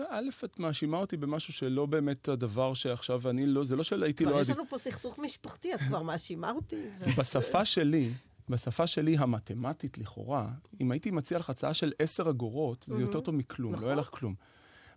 א', 0.08 0.28
את 0.44 0.58
מאשימה 0.58 0.96
אותי 0.98 1.16
במשהו 1.16 1.52
שלא 1.52 1.86
באמת 1.86 2.28
הדבר 2.28 2.74
שעכשיו 2.74 3.30
אני 3.30 3.46
לא, 3.46 3.64
זה 3.64 3.76
לא 3.76 3.82
שהייתי 3.82 4.24
כבר 4.24 4.32
לא 4.34 4.40
יש 4.40 4.46
עדיף. 4.46 4.56
לנו 4.58 4.68
פה 4.68 4.78
סכסוך 4.78 5.18
משפחתי, 5.18 5.74
את 5.74 5.80
כבר 5.80 6.02
מאשימה 6.02 6.50
אותי. 6.50 6.76
בשפה 7.18 7.64
שלי, 7.64 8.10
בשפה 8.48 8.86
שלי 8.86 9.16
המתמטית 9.18 9.98
לכאורה, 9.98 10.50
אם 10.80 10.90
הייתי 10.90 11.10
מציע 11.10 11.38
לך 11.38 11.50
הצעה 11.50 11.74
של 11.74 11.92
10 11.98 12.30
אגורות, 12.30 12.84
זה 12.88 13.00
יותר 13.00 13.20
טוב 13.20 13.34
מכלום, 13.34 13.72
לא 13.72 13.78
נכון. 13.78 13.88
היה 13.88 13.96
לך 13.96 14.08
כלום. 14.12 14.34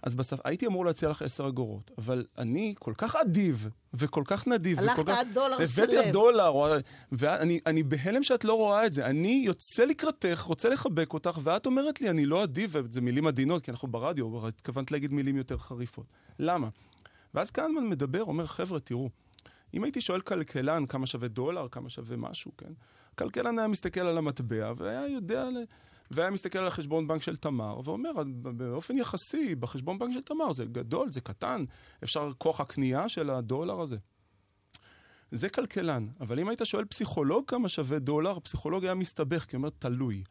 אז 0.04 0.16
בשפה, 0.16 0.42
הייתי 0.46 0.68
אמור 0.68 0.86
להציע 0.86 1.10
לך 1.10 1.22
10 1.22 1.48
אגורות, 1.48 1.92
אבל 1.98 2.26
אני 2.38 2.74
כל 2.80 2.94
כך 2.98 3.16
אדיב, 3.16 3.68
וכל 3.94 4.24
כך 4.26 4.48
נדיב, 4.48 4.80
הלכת. 4.80 5.10
עד 5.10 5.28
דולר 5.34 5.54
הבאתי 5.56 5.68
שלם. 5.68 6.00
לך 6.00 6.08
דולר, 6.12 6.48
או- 6.48 6.68
ואני 7.12 7.60
אני 7.66 7.84
בהלם 7.84 8.24
שאת 8.24 8.46
לא 8.46 8.54
רואה 8.54 8.86
את 8.86 8.94
זה. 8.94 9.06
אני 9.06 9.42
יוצא 9.46 9.86
לקראתך, 9.86 10.40
רוצה 10.42 10.70
לחבק 10.70 11.14
אותך, 11.14 11.40
ואת 11.44 11.66
אומרת 11.66 12.02
לי, 12.02 12.10
אני 12.10 12.26
לא 12.26 12.44
אדיב, 12.44 12.72
וזה 12.74 13.02
מילים 13.02 13.28
עדינות, 13.28 13.64
כי 13.64 13.72
אנחנו 13.72 13.88
ברדיו, 13.88 14.48
התכוונת 14.48 14.92
להגיד 14.92 15.14
מילים 15.14 15.38
יותר 15.38 15.58
חריפות. 15.58 16.06
למה? 16.40 16.68
ואז 17.34 17.52
כהנמן 17.52 17.90
מדבר, 17.90 18.24
אומר, 18.24 18.46
חבר'ה, 18.48 18.80
תראו, 18.80 19.10
אם 19.74 19.84
הייתי 19.84 20.02
שואל 20.02 20.22
כלכלן 20.22 20.86
כמה 20.86 21.08
שווה 21.08 21.28
דולר, 21.28 21.68
כמה 21.72 21.90
שווה 21.90 22.18
משהו, 22.18 22.52
כן? 22.58 22.72
כלכלן 23.18 23.60
היה 23.60 23.68
מסתכל 23.68 24.02
על 24.02 24.18
המטבע 24.18 24.74
והיה 24.78 25.08
יודע, 25.08 25.46
והיה 26.12 26.30
מסתכל 26.30 26.60
על 26.60 26.68
החשבון 26.68 27.08
בנק 27.08 27.22
של 27.22 27.38
תמר, 27.38 27.80
ואומר, 27.84 28.12
באופן 28.34 28.98
יחסי, 28.98 29.56
בחשבון 29.56 30.00
בנק 30.00 30.14
של 30.14 30.22
תמר 30.22 30.54
זה 30.54 30.66
גדול, 30.66 31.12
זה 31.12 31.22
קטן, 31.22 31.66
אפשר 32.04 32.32
כוח 32.38 32.62
הקנייה 32.62 33.10
של 33.10 33.30
הדולר 33.30 33.82
הזה. 33.82 33.98
זה 35.32 35.50
כלכלן, 35.50 36.08
אבל 36.20 36.40
אם 36.40 36.50
היית 36.50 36.62
שואל 36.64 36.86
פסיכולוג 36.86 37.44
כמה 37.48 37.70
שווה 37.70 38.00
דולר, 38.00 38.32
הפסיכולוג 38.32 38.86
היה 38.86 38.94
מסתבך, 38.94 39.46
כי 39.46 39.56
הוא 39.56 39.60
אומר, 39.60 39.70
תלוי. 39.80 40.24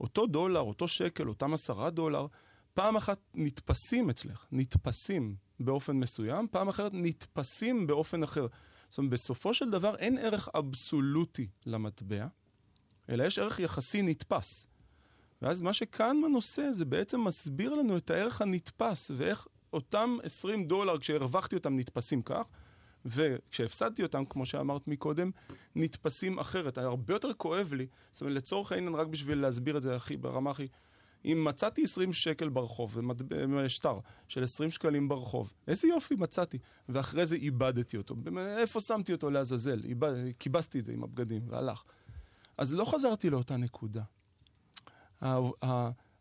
אותו 0.00 0.26
דולר, 0.26 0.60
אותו 0.60 0.88
שקל, 0.88 1.28
אותם 1.28 1.54
עשרה 1.54 1.90
דולר, 1.90 2.26
פעם 2.74 2.96
אחת 2.96 3.18
נתפסים 3.34 4.10
אצלך, 4.10 4.46
נתפסים 4.52 5.36
באופן 5.60 5.96
מסוים, 5.96 6.46
פעם 6.50 6.68
אחרת 6.68 6.92
נתפסים 6.94 7.86
באופן 7.86 8.22
אחר. 8.22 8.46
זאת 8.88 8.98
אומרת, 8.98 9.12
בסופו 9.12 9.54
של 9.54 9.70
דבר 9.70 9.96
אין 9.96 10.18
ערך 10.18 10.48
אבסולוטי 10.58 11.48
למטבע, 11.66 12.26
אלא 13.08 13.24
יש 13.24 13.38
ערך 13.38 13.60
יחסי 13.60 14.02
נתפס. 14.02 14.66
ואז 15.42 15.62
מה 15.62 15.72
שקהנמן 15.72 16.32
עושה, 16.32 16.72
זה 16.72 16.84
בעצם 16.84 17.24
מסביר 17.24 17.74
לנו 17.74 17.96
את 17.96 18.10
הערך 18.10 18.42
הנתפס, 18.42 19.10
ואיך 19.16 19.46
אותם 19.72 20.16
20 20.22 20.64
דולר, 20.64 20.98
כשהרווחתי 20.98 21.56
אותם, 21.56 21.76
נתפסים 21.76 22.22
כך, 22.22 22.44
וכשהפסדתי 23.04 24.02
אותם, 24.02 24.24
כמו 24.24 24.46
שאמרת 24.46 24.88
מקודם, 24.88 25.30
נתפסים 25.76 26.38
אחרת. 26.38 26.78
הרבה 26.78 27.14
יותר 27.14 27.32
כואב 27.34 27.72
לי, 27.74 27.86
זאת 28.12 28.20
אומרת, 28.20 28.36
לצורך 28.36 28.72
העניין, 28.72 28.94
רק 28.94 29.06
בשביל 29.06 29.38
להסביר 29.38 29.76
את 29.76 29.82
זה 29.82 29.96
הכי, 29.96 30.16
ברמה 30.16 30.50
הכי... 30.50 30.66
אם 31.24 31.44
מצאתי 31.44 31.84
20 31.84 32.12
שקל 32.12 32.48
ברחוב, 32.48 32.96
שטר 33.68 33.98
של 34.28 34.44
20 34.44 34.70
שקלים 34.70 35.08
ברחוב, 35.08 35.52
איזה 35.68 35.88
יופי 35.88 36.14
מצאתי, 36.14 36.58
ואחרי 36.88 37.26
זה 37.26 37.34
איבדתי 37.36 37.96
אותו. 37.96 38.14
איפה 38.38 38.80
שמתי 38.80 39.12
אותו 39.12 39.30
לעזאזל? 39.30 39.84
איבד- 39.84 40.32
כיבסתי 40.38 40.78
את 40.78 40.84
זה 40.84 40.92
עם 40.92 41.04
הבגדים, 41.04 41.42
והלך. 41.48 41.82
אז 42.58 42.74
לא 42.74 42.84
חזרתי 42.84 43.30
לאותה 43.30 43.56
נקודה. 43.56 44.02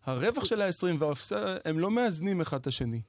הרווח 0.05 0.45
של 0.45 0.61
ה-20 0.61 0.95
וההפסד, 0.99 1.57
הם 1.65 1.79
לא 1.79 1.91
מאזנים 1.91 2.41
אחד 2.41 2.59
את 2.59 2.67
השני. 2.67 3.01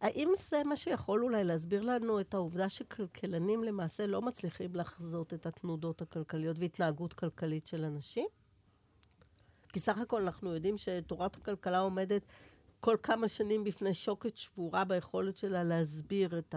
האם 0.00 0.28
זה 0.36 0.62
מה 0.64 0.76
שיכול 0.76 1.24
אולי 1.24 1.44
להסביר 1.44 1.82
לנו 1.82 2.20
את 2.20 2.34
העובדה 2.34 2.68
שכלכלנים 2.68 3.64
למעשה 3.64 4.06
לא 4.06 4.22
מצליחים 4.22 4.76
לחזות 4.76 5.34
את 5.34 5.46
התנודות 5.46 6.02
הכלכליות 6.02 6.58
והתנהגות 6.58 7.12
כלכלית 7.12 7.66
של 7.66 7.84
אנשים? 7.84 8.26
כי 9.72 9.80
סך 9.80 9.98
הכל 9.98 10.22
אנחנו 10.22 10.54
יודעים 10.54 10.78
שתורת 10.78 11.36
הכלכלה 11.36 11.78
עומדת 11.78 12.22
כל 12.80 12.96
כמה 13.02 13.28
שנים 13.28 13.64
בפני 13.64 13.94
שוקת 13.94 14.36
שבורה 14.36 14.84
ביכולת 14.84 15.36
שלה 15.36 15.64
להסביר 15.64 16.38
את 16.38 16.54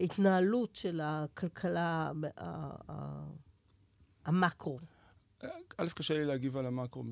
ההתנהלות 0.00 0.76
של 0.76 1.00
הכלכלה 1.04 2.12
המקרו. 4.24 4.78
א', 5.78 5.88
קשה 5.94 6.18
לי 6.18 6.24
להגיב 6.24 6.56
על 6.56 6.66
המקרו. 6.66 7.04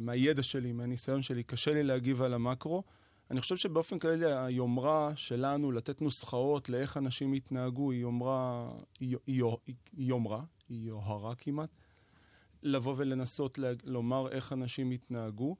מהידע 0.00 0.42
שלי, 0.42 0.72
מהניסיון 0.72 1.22
שלי, 1.22 1.42
קשה 1.42 1.74
לי 1.74 1.82
להגיב 1.82 2.22
על 2.22 2.34
המקרו. 2.34 2.82
אני 3.30 3.40
חושב 3.40 3.56
שבאופן 3.56 3.98
כללי 3.98 4.32
היומרה 4.32 5.12
שלנו 5.16 5.72
לתת 5.72 6.02
נוסחאות 6.02 6.68
לאיך 6.68 6.96
אנשים 6.96 7.34
יתנהגו 7.34 7.90
היא 7.90 8.00
יומרה, 8.00 8.70
היא, 9.00 9.16
יומרה, 9.96 10.44
היא 10.68 10.88
יוהרה 10.88 11.34
כמעט. 11.34 11.70
לבוא 12.62 12.94
ולנסות 12.96 13.58
לומר 13.84 14.28
איך 14.28 14.52
אנשים 14.52 14.92
יתנהגו. 14.92 15.56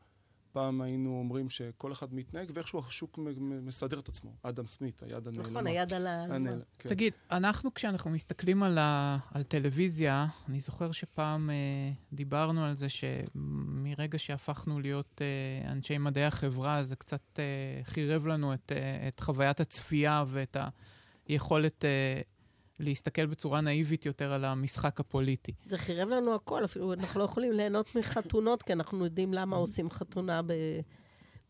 פעם 0.56 0.80
היינו 0.80 1.18
אומרים 1.18 1.50
שכל 1.50 1.92
אחד 1.92 2.14
מתנהג 2.14 2.50
ואיכשהו 2.54 2.82
השוק 2.88 3.18
מסדר 3.62 3.98
את 3.98 4.08
עצמו. 4.08 4.30
אדם 4.42 4.66
סמית, 4.66 5.02
היד 5.02 5.28
הנעלמה. 5.28 5.48
נכון, 5.50 5.66
היד 5.66 5.92
על 5.92 6.06
ה... 6.06 6.24
הנעל- 6.24 6.62
כן. 6.78 6.88
תגיד, 6.88 7.16
אנחנו 7.30 7.74
כשאנחנו 7.74 8.10
מסתכלים 8.10 8.62
על, 8.62 8.78
ה, 8.78 9.18
על 9.32 9.42
טלוויזיה, 9.42 10.26
אני 10.48 10.60
זוכר 10.60 10.92
שפעם 10.92 11.50
אה, 11.50 11.54
דיברנו 12.12 12.64
על 12.64 12.76
זה 12.76 12.86
שמרגע 12.88 14.18
שהפכנו 14.18 14.80
להיות 14.80 15.22
אה, 15.22 15.72
אנשי 15.72 15.98
מדעי 15.98 16.24
החברה, 16.24 16.84
זה 16.84 16.96
קצת 16.96 17.38
אה, 17.38 17.44
חירב 17.84 18.26
לנו 18.26 18.54
את, 18.54 18.72
אה, 18.76 19.08
את 19.08 19.20
חוויית 19.20 19.60
הצפייה 19.60 20.24
ואת 20.26 20.56
היכולת 21.28 21.84
אה, 21.84 22.20
להסתכל 22.80 23.26
בצורה 23.26 23.60
נאיבית 23.60 24.06
יותר 24.06 24.32
על 24.32 24.44
המשחק 24.44 25.00
הפוליטי. 25.00 25.52
זה 25.66 25.78
חירב 25.78 26.08
לנו 26.08 26.34
הכל, 26.34 26.64
אפילו 26.64 26.92
אנחנו 26.92 27.20
לא 27.20 27.24
יכולים 27.24 27.52
ליהנות 27.52 27.96
מחתונות, 27.96 28.62
כי 28.62 28.72
אנחנו 28.72 29.04
יודעים 29.04 29.34
למה 29.34 29.56
עושים 29.56 29.90
חתונה 29.90 30.42
ב... 30.42 30.52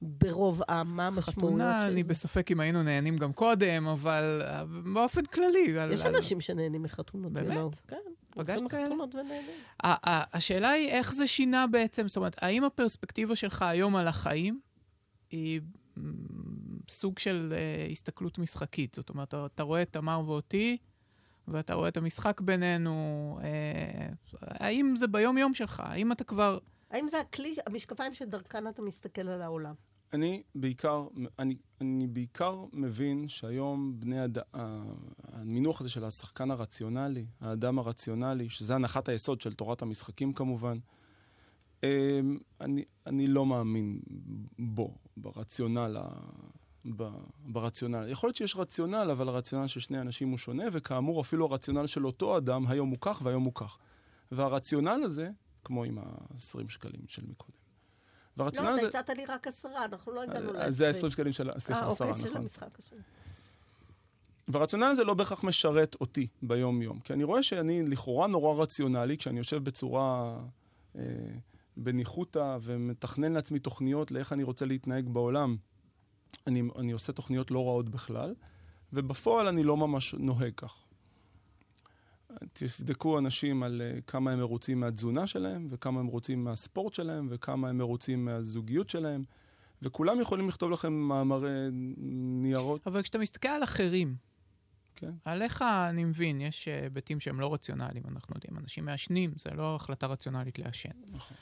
ברוב 0.03 0.62
עם, 0.69 0.97
מה 0.97 1.07
המשמעויות 1.07 1.35
חתונה, 1.61 1.81
של 1.87 1.93
אני 1.93 2.03
זה. 2.03 2.09
בספק 2.09 2.51
אם 2.51 2.61
היינו 2.61 2.83
נהנים 2.83 3.17
גם 3.17 3.33
קודם, 3.33 3.87
אבל 3.87 4.43
אה, 4.45 4.65
באופן 4.95 5.25
כללי. 5.25 5.79
על- 5.79 5.93
יש 5.93 6.03
על- 6.03 6.15
אנשים 6.17 6.41
שנהנים 6.41 6.83
מחתונות. 6.83 7.33
באמת? 7.33 7.47
ולא- 7.57 7.71
כן. 7.89 7.97
פגשת 8.31 8.62
כאלה? 8.71 8.95
השאלה 9.83 10.71
היא 10.71 10.89
איך 10.89 11.15
זה 11.15 11.27
שינה 11.27 11.67
בעצם, 11.67 12.09
זאת 12.09 12.17
אומרת, 12.17 12.37
האם 12.43 12.65
הפרספקטיבה 12.65 13.37
שלך 13.37 13.62
היום 13.62 13.97
על 13.97 14.09
החיים 14.09 14.61
היא 15.31 15.61
סוג 16.89 17.19
של 17.19 17.53
uh, 17.89 17.93
הסתכלות 17.93 18.39
משחקית? 18.39 18.95
זאת 18.95 19.09
אומרת, 19.11 19.29
אתה, 19.29 19.47
אתה 19.55 19.62
רואה 19.62 19.83
את 19.83 19.93
תמר 19.93 20.23
ואותי, 20.27 20.77
ואתה 21.48 21.74
רואה 21.74 21.88
את 21.88 21.96
המשחק 21.96 22.40
בינינו, 22.40 23.38
uh, 23.40 23.44
האם 24.40 24.96
זה 24.96 25.06
ביום-יום 25.06 25.54
שלך? 25.54 25.82
האם 25.85 26.12
אתה 26.12 26.24
כבר... 26.24 26.59
האם 26.90 27.09
זה 27.09 27.20
הכלי, 27.20 27.54
המשקפיים 27.66 28.14
שדרכן 28.14 28.68
אתה 28.68 28.82
מסתכל 28.82 29.28
על 29.28 29.42
העולם? 29.42 29.74
אני 30.12 30.42
בעיקר, 30.54 31.06
אני, 31.38 31.56
אני 31.80 32.06
בעיקר 32.06 32.64
מבין 32.72 33.28
שהיום 33.28 33.94
בני 33.98 34.24
אדם, 34.24 34.42
המינוח 35.22 35.80
הזה 35.80 35.88
של 35.88 36.04
השחקן 36.04 36.50
הרציונלי, 36.50 37.26
האדם 37.40 37.78
הרציונלי, 37.78 38.48
שזה 38.48 38.74
הנחת 38.74 39.09
היסוד 39.09 39.40
של 39.40 39.54
תורת 39.54 39.82
המשחקים 39.82 40.32
כמובן, 40.32 40.78
אמ, 41.82 42.38
אני, 42.61 42.85
אני 43.06 43.26
לא 43.26 43.46
מאמין 43.46 44.00
בו, 44.59 44.94
ברציונל, 45.16 45.96
ה- 46.00 46.09
ב, 46.96 47.09
ברציונל. 47.44 48.09
יכול 48.09 48.29
להיות 48.29 48.37
שיש 48.37 48.57
רציונל, 48.57 49.09
אבל 49.12 49.29
הרציונל 49.29 49.66
של 49.66 49.81
שני 49.81 50.01
אנשים 50.01 50.29
הוא 50.29 50.38
שונה, 50.38 50.64
וכאמור 50.72 51.20
אפילו 51.20 51.46
הרציונל 51.46 51.87
של 51.87 52.07
אותו 52.07 52.38
אדם, 52.38 52.66
היום 52.66 52.90
הוא 52.90 52.99
כך 53.01 53.20
והיום 53.25 53.44
הוא 53.44 53.53
כך. 53.55 53.79
והרציונל 54.33 55.01
הזה, 55.05 55.31
כמו 55.64 55.85
עם 55.85 55.99
ה-20 55.99 56.68
שקלים 56.68 57.01
של 57.09 57.22
מקודם. 57.29 57.59
והרציונל 58.37 58.70
לא, 58.70 58.75
הזה... 58.75 58.88
אתה 58.88 58.99
הצעת 58.99 59.16
לי 59.16 59.25
רק 59.25 59.46
עשרה, 59.46 59.85
אנחנו 59.85 60.12
לא 60.12 60.22
הגענו 60.22 60.53
ל-20. 60.53 60.62
אז 60.62 60.77
זה 60.77 60.88
ה-20 60.88 61.11
שקלים 61.11 61.33
של... 61.33 61.51
סליחה, 61.59 61.83
אה, 61.83 61.88
עשרה, 61.88 62.09
אוקיי, 62.09 62.22
של 62.22 62.29
נכון. 62.29 62.42
המשחק 62.42 62.79
השני. 62.79 62.99
והרציונל 64.49 64.85
הזה 64.85 65.05
לא 65.05 65.14
בהכרח 65.14 65.44
משרת 65.44 65.96
אותי 66.01 66.27
ביום-יום. 66.42 67.01
כי 67.01 67.12
אני 67.12 67.25
רואה 67.25 67.42
שאני 67.42 67.87
לכאורה 67.87 68.27
נורא 68.27 68.62
רציונלי, 68.62 69.16
כשאני 69.16 69.38
יושב 69.38 69.64
בצורה 69.64 70.38
אה, 70.96 71.03
בניחותא 71.77 72.59
ומתכנן 72.62 73.33
לעצמי 73.33 73.59
תוכניות 73.59 74.11
לאיך 74.11 74.33
אני 74.33 74.42
רוצה 74.42 74.64
להתנהג 74.64 75.09
בעולם. 75.09 75.57
אני, 76.46 76.62
אני 76.79 76.92
עושה 76.92 77.12
תוכניות 77.12 77.51
לא 77.51 77.66
רעות 77.66 77.88
בכלל, 77.88 78.35
ובפועל 78.92 79.49
אני 79.49 79.62
לא 79.62 79.77
ממש 79.77 80.14
נוהג 80.14 80.53
כך. 80.57 80.87
תבדקו 82.53 83.18
אנשים 83.18 83.62
על 83.62 83.83
uh, 83.83 84.03
כמה 84.07 84.33
הם 84.33 84.38
מרוצים 84.38 84.81
מהתזונה 84.81 85.27
שלהם, 85.27 85.68
וכמה 85.70 86.01
הם 86.01 86.07
מרוצים 86.07 86.44
מהספורט 86.44 86.94
שלהם, 86.94 87.27
וכמה 87.31 87.68
הם 87.68 87.79
מרוצים 87.79 88.25
מהזוגיות 88.25 88.90
שלהם, 88.90 89.25
וכולם 89.83 90.20
יכולים 90.20 90.49
לכתוב 90.49 90.70
לכם 90.70 90.92
מאמרי 90.92 91.68
ניירות. 92.42 92.87
אבל 92.87 93.03
כשאתה 93.03 93.18
מסתכל 93.18 93.49
על 93.49 93.64
אחרים, 93.64 94.14
כן. 94.96 95.11
עליך 95.25 95.62
אני 95.62 96.05
מבין, 96.05 96.40
יש 96.40 96.68
אה, 96.68 96.83
היבטים 96.83 97.20
שהם 97.20 97.40
לא 97.40 97.55
רציונליים, 97.55 98.05
אנחנו 98.09 98.35
יודעים, 98.37 98.59
אנשים 98.59 98.85
מעשנים, 98.85 99.33
זה 99.37 99.51
לא 99.51 99.77
החלטה 99.77 100.07
רציונלית 100.07 100.59
לעשן. 100.59 100.90
נכון. 101.12 101.37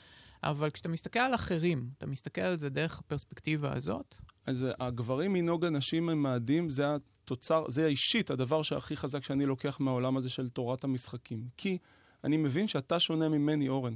אבל 0.45 0.69
כשאתה 0.69 0.89
מסתכל 0.89 1.19
על 1.19 1.35
אחרים, 1.35 1.89
אתה 1.97 2.05
מסתכל 2.05 2.41
על 2.41 2.57
זה 2.57 2.69
דרך 2.69 2.99
הפרספקטיבה 2.99 3.73
הזאת, 3.73 4.15
אז 4.45 4.67
הגברים 4.79 5.33
מנהוג 5.33 5.65
הנשים 5.65 6.05
ממאדים, 6.05 6.69
זה 6.69 6.85
התוצר, 6.95 7.65
זה 7.67 7.85
האישית, 7.85 8.31
הדבר 8.31 8.63
שהכי 8.63 8.97
חזק 8.97 9.23
שאני 9.23 9.45
לוקח 9.45 9.79
מהעולם 9.79 10.17
הזה 10.17 10.29
של 10.29 10.49
תורת 10.49 10.83
המשחקים. 10.83 11.47
כי 11.57 11.77
אני 12.23 12.37
מבין 12.37 12.67
שאתה 12.67 12.99
שונה 12.99 13.29
ממני, 13.29 13.69
אורן. 13.69 13.93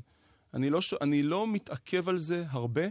אני 0.53 0.69
לא, 0.69 0.81
ש... 0.81 0.93
אני 1.01 1.23
לא 1.23 1.47
מתעכב 1.47 2.09
על 2.09 2.17
זה 2.17 2.43
הרבה, 2.49 2.81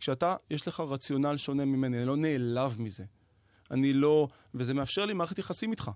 כשאתה, 0.00 0.36
יש 0.50 0.68
לך 0.68 0.80
רציונל 0.80 1.36
שונה 1.36 1.64
ממני, 1.64 1.98
אני 1.98 2.06
לא 2.06 2.16
נעלב 2.16 2.76
מזה. 2.80 3.04
אני 3.70 3.92
לא... 3.92 4.28
וזה 4.54 4.74
מאפשר 4.74 5.06
לי 5.06 5.12
מערכת 5.12 5.38
יחסים 5.38 5.70
איתך. 5.70 5.90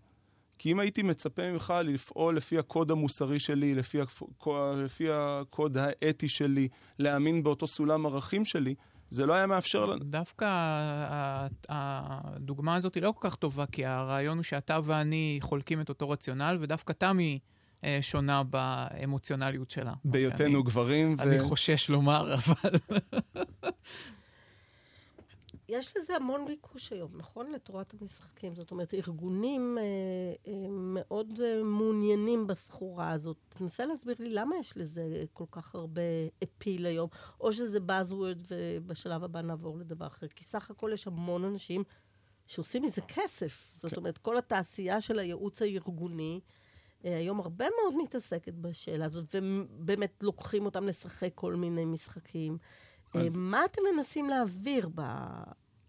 כי 0.64 0.72
אם 0.72 0.80
הייתי 0.80 1.02
מצפה 1.02 1.52
ממך 1.52 1.74
לפעול 1.84 2.36
לפי 2.36 2.58
הקוד 2.58 2.90
המוסרי 2.90 3.38
שלי, 3.38 3.74
לפי, 3.74 3.98
לפי 4.76 5.06
הקוד 5.12 5.76
האתי 5.76 6.28
שלי, 6.28 6.68
להאמין 6.98 7.42
באותו 7.42 7.66
סולם 7.66 8.06
ערכים 8.06 8.44
שלי, 8.44 8.74
זה 9.10 9.26
לא 9.26 9.32
היה 9.32 9.46
מאפשר 9.46 9.86
לנו. 9.86 10.04
דווקא 10.04 10.46
הדוגמה 11.68 12.74
הזאת 12.74 12.94
היא 12.94 13.02
לא 13.02 13.14
כל 13.18 13.28
כך 13.28 13.34
טובה, 13.34 13.66
כי 13.66 13.86
הרעיון 13.86 14.36
הוא 14.38 14.42
שאתה 14.42 14.78
ואני 14.84 15.38
חולקים 15.42 15.80
את 15.80 15.88
אותו 15.88 16.10
רציונל, 16.10 16.56
ודווקא 16.60 16.92
תמי 16.92 17.38
אה, 17.84 17.98
שונה 18.02 18.42
באמוציונליות 18.42 19.70
שלה. 19.70 19.92
בהיותנו 20.04 20.62
גברים. 20.62 21.16
אני 21.20 21.36
ו... 21.36 21.44
חושש 21.44 21.90
לומר, 21.90 22.34
אבל... 22.34 22.70
יש 25.68 25.96
לזה 25.96 26.16
המון 26.16 26.46
ביקוש 26.46 26.92
היום, 26.92 27.10
נכון? 27.16 27.52
לתורת 27.52 27.94
המשחקים. 28.00 28.54
זאת 28.54 28.70
אומרת, 28.70 28.94
ארגונים 28.94 29.78
אה, 29.78 29.82
אה, 30.52 30.68
מאוד 30.70 31.40
אה, 31.44 31.62
מעוניינים 31.62 32.46
בסחורה 32.46 33.10
הזאת. 33.10 33.36
תנסה 33.48 33.86
להסביר 33.86 34.16
לי 34.18 34.30
למה 34.30 34.56
יש 34.56 34.76
לזה 34.76 35.24
כל 35.32 35.44
כך 35.50 35.74
הרבה 35.74 36.02
אפיל 36.44 36.86
היום, 36.86 37.08
או 37.40 37.52
שזה 37.52 37.78
Buzzword 37.78 38.44
ובשלב 38.50 39.24
הבא 39.24 39.40
נעבור 39.40 39.78
לדבר 39.78 40.06
אחר. 40.06 40.26
כי 40.28 40.44
סך 40.44 40.70
הכל 40.70 40.90
יש 40.94 41.06
המון 41.06 41.44
אנשים 41.44 41.84
שעושים 42.46 42.82
מזה 42.82 43.00
כסף. 43.00 43.70
זאת 43.74 43.90
כן. 43.90 43.96
אומרת, 43.96 44.18
כל 44.18 44.38
התעשייה 44.38 45.00
של 45.00 45.18
הייעוץ 45.18 45.62
הארגוני, 45.62 46.40
אה, 47.04 47.16
היום 47.16 47.40
הרבה 47.40 47.64
מאוד 47.64 48.02
מתעסקת 48.02 48.54
בשאלה 48.54 49.04
הזאת, 49.04 49.34
ובאמת 49.34 50.22
לוקחים 50.22 50.64
אותם 50.64 50.84
לשחק 50.88 51.30
כל 51.34 51.54
מיני 51.54 51.84
משחקים. 51.84 52.58
אז... 53.14 53.38
מה 53.38 53.64
אתם 53.64 53.82
מנסים 53.94 54.28
להעביר 54.28 54.88
ב... 54.94 55.00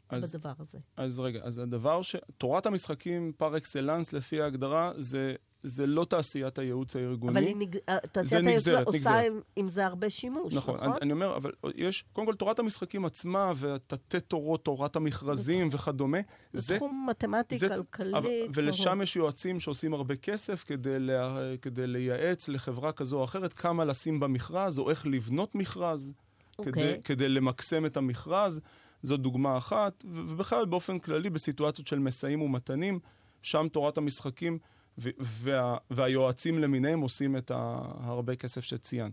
אז, 0.09 0.35
בדבר 0.35 0.53
הזה? 0.59 0.77
אז 0.97 1.19
רגע, 1.19 1.39
אז 1.43 1.57
הדבר 1.57 2.01
ש... 2.01 2.15
תורת 2.37 2.65
המשחקים 2.65 3.31
פר 3.37 3.57
אקסלנס, 3.57 4.13
לפי 4.13 4.41
ההגדרה, 4.41 4.91
זה, 4.97 5.35
זה 5.63 5.87
לא 5.87 6.05
תעשיית 6.05 6.59
הייעוץ 6.59 6.95
הארגוני. 6.95 7.33
אבל 7.33 7.59
נג... 7.59 7.77
אה, 7.89 7.97
תעשיית 8.11 8.47
הייעוץ 8.47 8.67
עושה 8.85 9.19
עם, 9.19 9.41
עם 9.55 9.67
זה 9.67 9.85
הרבה 9.85 10.09
שימוש, 10.09 10.53
נכון? 10.53 10.75
נכון, 10.75 10.87
אני, 10.91 11.01
אני 11.01 11.11
אומר, 11.11 11.37
אבל 11.37 11.51
יש, 11.75 12.05
קודם 12.13 12.27
כל, 12.27 12.35
תורת 12.35 12.59
המשחקים 12.59 13.05
עצמה, 13.05 13.53
והתתי 13.55 14.19
תורות, 14.19 14.65
תורת 14.65 14.95
המכרזים 14.95 15.67
נכון. 15.67 15.79
וכדומה, 15.79 16.17
זה... 16.53 16.61
זה 16.61 16.75
תחום 16.75 17.07
מתמטי, 17.09 17.57
זה, 17.57 17.69
כלכלי. 17.69 18.17
אבל, 18.17 18.29
ולשם 18.53 18.99
יש 19.03 19.15
יועצים 19.15 19.59
שעושים 19.59 19.93
הרבה 19.93 20.15
כסף 20.15 20.63
כדי, 20.63 20.99
לה, 20.99 21.39
כדי 21.61 21.87
לייעץ 21.87 22.47
לחברה 22.49 22.91
כזו 22.91 23.19
או 23.19 23.23
אחרת 23.23 23.53
כמה 23.53 23.85
לשים 23.85 24.19
במכרז, 24.19 24.79
או 24.79 24.89
איך 24.89 25.07
לבנות 25.07 25.55
מכרז. 25.55 26.13
כדי, 26.57 26.67
אוקיי. 26.69 27.01
כדי 27.05 27.29
למקסם 27.29 27.85
את 27.85 27.97
המכרז. 27.97 28.61
זו 29.03 29.17
דוגמה 29.17 29.57
אחת, 29.57 30.05
ובכלל 30.07 30.65
באופן 30.65 30.99
כללי 30.99 31.29
בסיטואציות 31.29 31.87
של 31.87 31.99
משאים 31.99 32.41
ומתנים, 32.41 32.99
שם 33.41 33.67
תורת 33.71 33.97
המשחקים 33.97 34.57
וה, 34.97 35.77
והיועצים 35.89 36.59
למיניהם 36.59 37.01
עושים 37.01 37.37
את 37.37 37.51
הרבה 37.51 38.35
כסף 38.35 38.63
שציין. 38.63 39.11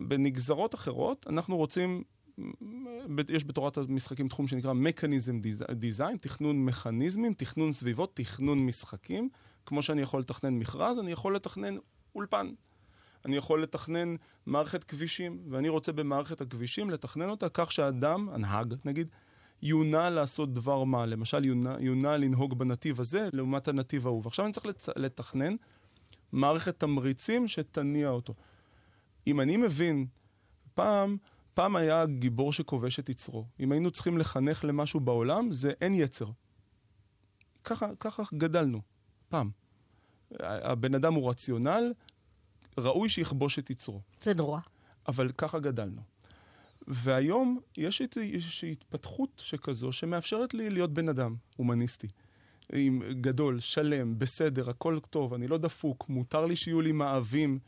בנגזרות 0.00 0.74
אחרות, 0.74 1.26
אנחנו 1.28 1.56
רוצים, 1.56 2.02
יש 3.28 3.44
בתורת 3.44 3.76
המשחקים 3.78 4.28
תחום 4.28 4.46
שנקרא 4.46 4.72
מכניזם 4.72 5.40
דיזיין, 5.72 6.16
תכנון 6.16 6.64
מכניזמים, 6.64 7.34
תכנון 7.34 7.72
סביבות, 7.72 8.16
תכנון 8.16 8.58
משחקים. 8.58 9.28
כמו 9.66 9.82
שאני 9.82 10.02
יכול 10.02 10.20
לתכנן 10.20 10.54
מכרז, 10.54 10.98
אני 10.98 11.12
יכול 11.12 11.36
לתכנן 11.36 11.76
אולפן. 12.14 12.50
אני 13.24 13.36
יכול 13.36 13.62
לתכנן 13.62 14.14
מערכת 14.46 14.84
כבישים, 14.84 15.42
ואני 15.50 15.68
רוצה 15.68 15.92
במערכת 15.92 16.40
הכבישים 16.40 16.90
לתכנן 16.90 17.28
אותה 17.28 17.48
כך 17.48 17.72
שהאדם, 17.72 18.28
הנהג 18.32 18.74
נגיד, 18.84 19.08
יונה 19.62 20.10
לעשות 20.10 20.52
דבר 20.52 20.84
מה. 20.84 21.06
למשל, 21.06 21.44
יונה, 21.44 21.76
יונה 21.80 22.16
לנהוג 22.16 22.58
בנתיב 22.58 23.00
הזה 23.00 23.28
לעומת 23.32 23.68
הנתיב 23.68 24.06
ההוא. 24.06 24.20
ועכשיו 24.24 24.44
אני 24.44 24.52
צריך 24.52 24.66
לצ... 24.66 24.88
לתכנן 24.96 25.54
מערכת 26.32 26.80
תמריצים 26.80 27.48
שתניע 27.48 28.08
אותו. 28.08 28.34
אם 29.26 29.40
אני 29.40 29.56
מבין, 29.56 30.06
פעם, 30.74 31.16
פעם 31.54 31.76
היה 31.76 32.06
גיבור 32.06 32.52
שכובש 32.52 32.98
את 32.98 33.08
יצרו. 33.08 33.46
אם 33.60 33.72
היינו 33.72 33.90
צריכים 33.90 34.18
לחנך 34.18 34.64
למשהו 34.64 35.00
בעולם, 35.00 35.52
זה 35.52 35.72
אין 35.80 35.94
יצר. 35.94 36.26
ככה, 37.64 37.86
ככה 38.00 38.22
גדלנו, 38.34 38.80
פעם. 39.28 39.50
הבן 40.40 40.94
אדם 40.94 41.14
הוא 41.14 41.30
רציונל, 41.30 41.92
ראוי 42.78 43.08
שיכבוש 43.08 43.58
את 43.58 43.70
יצרו. 43.70 44.00
זה 44.22 44.34
נורא. 44.34 44.60
אבל 45.08 45.30
ככה 45.38 45.58
גדלנו. 45.58 46.00
והיום 46.88 47.60
יש 47.76 48.02
איזושהי 48.16 48.72
התפתחות 48.72 49.42
שכזו 49.44 49.92
שמאפשרת 49.92 50.54
לי 50.54 50.70
להיות 50.70 50.94
בן 50.94 51.08
אדם 51.08 51.34
הומניסטי. 51.56 52.08
עם 52.72 53.02
גדול, 53.20 53.60
שלם, 53.60 54.18
בסדר, 54.18 54.70
הכל 54.70 54.98
טוב, 55.10 55.34
אני 55.34 55.48
לא 55.48 55.58
דפוק, 55.58 56.08
מותר 56.08 56.46
לי 56.46 56.56
שיהיו 56.56 56.80
לי 56.80 56.92
מאהבים. 56.92 57.58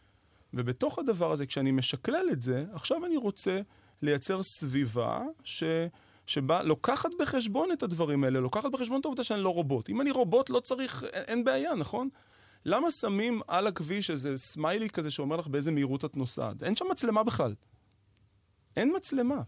ובתוך 0.55 0.99
הדבר 0.99 1.33
הזה, 1.33 1.47
כשאני 1.47 1.73
משקלל 1.73 2.27
את 2.33 2.43
זה, 2.43 2.65
עכשיו 2.73 3.07
אני 3.07 3.17
רוצה 3.17 3.61
לייצר 4.03 4.43
סביבה 4.43 5.23
ש... 5.45 5.65
שבה 6.27 6.63
לוקחת 6.63 7.11
בחשבון 7.19 7.73
את 7.73 7.83
הדברים 7.83 8.25
האלה, 8.25 8.41
לוקחת 8.41 8.71
בחשבון 8.73 9.01
את 9.01 9.05
העובדה 9.05 9.25
שאני 9.25 9.43
לא 9.43 9.49
רובוט. 9.49 9.89
אם 9.89 10.01
אני 10.01 10.11
רובוט, 10.11 10.51
לא 10.51 10.61
צריך, 10.61 11.05
אין, 11.13 11.45
בעיה, 11.45 11.75
נכון? 11.75 12.09
למה 12.69 12.91
שמים 12.91 13.41
על 13.49 13.67
הכביש 13.67 14.11
איזה 14.11 14.37
סמיילי 14.37 14.91
כזה 14.91 15.11
שאומר 15.11 15.37
לך 15.37 15.47
באיזה 15.47 15.73
מהירות 15.73 16.05
את 16.05 16.17
נוסעת? 16.17 16.63
אין 16.63 16.77
שם 16.77 16.85
מצלמה 16.91 17.25
בכלל. 17.25 17.55
אין 18.77 18.93
מצלמה. 18.97 19.43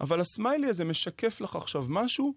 אבל 0.00 0.20
הסמיילי 0.20 0.66
הזה 0.66 0.84
משקף 0.84 1.40
לך 1.40 1.56
עכשיו 1.56 1.84
משהו, 1.88 2.34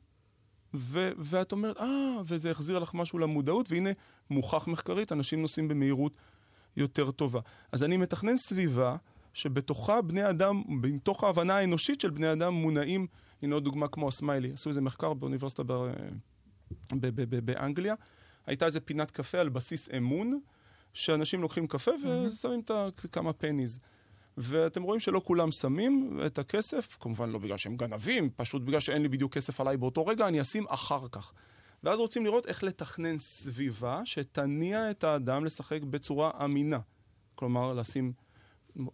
ו- 0.73 1.11
ואת 1.17 1.51
אומרת, 1.51 1.77
אה, 1.77 2.15
וזה 2.25 2.51
החזיר 2.51 2.79
לך 2.79 2.93
משהו 2.93 3.19
למודעות, 3.19 3.71
והנה, 3.71 3.89
מוכח 4.29 4.67
מחקרית, 4.67 5.11
אנשים 5.11 5.41
נוסעים 5.41 5.67
במהירות 5.67 6.13
יותר 6.77 7.11
טובה. 7.11 7.39
אז 7.71 7.83
אני 7.83 7.97
מתכנן 7.97 8.37
סביבה 8.37 8.95
שבתוכה 9.33 10.01
בני 10.01 10.29
אדם, 10.29 10.63
בתוך 10.81 11.23
ההבנה 11.23 11.57
האנושית 11.57 12.01
של 12.01 12.09
בני 12.09 12.31
אדם, 12.31 12.53
מונעים, 12.53 13.07
הנה 13.41 13.55
עוד 13.55 13.63
דוגמה 13.63 13.87
כמו 13.87 14.07
הסמיילי. 14.07 14.53
עשו 14.53 14.69
איזה 14.69 14.81
מחקר 14.81 15.13
באוניברסיטה 15.13 15.63
באנגליה. 17.45 17.95
הייתה 18.47 18.65
איזה 18.65 18.79
פינת 18.79 19.11
קפה 19.11 19.37
על 19.37 19.49
בסיס 19.49 19.89
אמון, 19.97 20.39
שאנשים 20.93 21.41
לוקחים 21.41 21.67
קפה 21.67 21.91
ושמים 21.91 22.61
את 22.67 22.99
כמה 23.11 23.33
פניז. 23.33 23.79
ואתם 24.37 24.83
רואים 24.83 24.99
שלא 24.99 25.21
כולם 25.25 25.51
שמים 25.51 26.19
את 26.25 26.39
הכסף, 26.39 26.97
כמובן 26.99 27.29
לא 27.29 27.39
בגלל 27.39 27.57
שהם 27.57 27.77
גנבים, 27.77 28.29
פשוט 28.35 28.61
בגלל 28.61 28.79
שאין 28.79 29.01
לי 29.01 29.07
בדיוק 29.07 29.33
כסף 29.33 29.61
עליי 29.61 29.77
באותו 29.77 30.05
רגע, 30.05 30.27
אני 30.27 30.41
אשים 30.41 30.65
אחר 30.69 31.07
כך. 31.11 31.33
ואז 31.83 31.99
רוצים 31.99 32.25
לראות 32.25 32.45
איך 32.45 32.63
לתכנן 32.63 33.17
סביבה 33.17 34.01
שתניע 34.05 34.91
את 34.91 35.03
האדם 35.03 35.45
לשחק 35.45 35.81
בצורה 35.81 36.31
אמינה. 36.45 36.79
כלומר, 37.35 37.73
לשים, 37.73 38.13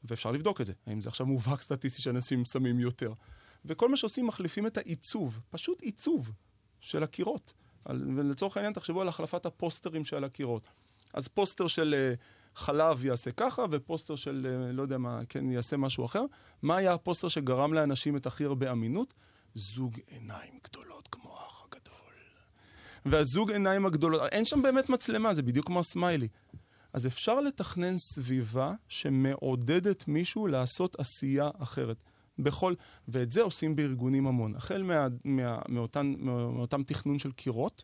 ואפשר 0.03 0.31
לבדוק 0.31 0.61
את 0.61 0.65
זה, 0.65 0.73
האם 0.87 1.01
זה 1.01 1.09
עכשיו 1.09 1.25
מובהק 1.25 1.61
סטטיסטי 1.61 2.01
שאנשים 2.01 2.45
שמים 2.45 2.79
יותר. 2.79 3.13
וכל 3.65 3.89
מה 3.89 3.97
שעושים, 3.97 4.27
מחליפים 4.27 4.67
את 4.67 4.77
העיצוב, 4.77 5.39
פשוט 5.49 5.81
עיצוב 5.81 6.31
של 6.79 7.03
הקירות. 7.03 7.53
ולצורך 7.89 8.57
העניין, 8.57 8.73
תחשבו 8.73 9.01
על 9.01 9.07
החלפת 9.07 9.45
הפוסטרים 9.45 10.03
שעל 10.05 10.23
הקירות. 10.23 10.69
אז 11.13 11.27
פוסטר 11.27 11.67
של 11.67 11.95
אה, 11.97 12.13
חלב 12.55 13.05
יעשה 13.05 13.31
ככה, 13.31 13.65
ופוסטר 13.71 14.15
של, 14.15 14.47
אה, 14.49 14.71
לא 14.71 14.81
יודע 14.81 14.97
מה, 14.97 15.19
כן, 15.29 15.51
יעשה 15.51 15.77
משהו 15.77 16.05
אחר. 16.05 16.23
מה 16.61 16.77
היה 16.77 16.93
הפוסטר 16.93 17.27
שגרם 17.27 17.73
לאנשים 17.73 18.17
את 18.17 18.25
הכי 18.25 18.45
הרבה 18.45 18.71
אמינות? 18.71 19.13
זוג 19.53 19.99
עיניים 20.07 20.59
גדולות 20.63 21.07
כמו 21.07 21.37
האח 21.37 21.65
הגדול. 21.65 22.13
והזוג 23.05 23.51
עיניים 23.51 23.85
הגדולות, 23.85 24.21
אין 24.31 24.45
שם 24.45 24.61
באמת 24.61 24.89
מצלמה, 24.89 25.33
זה 25.33 25.41
בדיוק 25.41 25.65
כמו 25.65 25.79
הסמיילי. 25.79 26.27
אז 26.93 27.07
אפשר 27.07 27.41
לתכנן 27.41 27.97
סביבה 27.97 28.73
שמעודדת 28.89 30.07
מישהו 30.07 30.47
לעשות 30.47 30.99
עשייה 30.99 31.49
אחרת. 31.59 31.97
בכל, 32.39 32.73
ואת 33.07 33.31
זה 33.31 33.41
עושים 33.41 33.75
בארגונים 33.75 34.27
המון. 34.27 34.55
החל 34.55 34.83
מה, 34.83 35.07
מה, 35.23 35.59
מאותן, 35.69 36.13
מאותם 36.19 36.83
תכנון 36.83 37.19
של 37.19 37.31
קירות, 37.31 37.83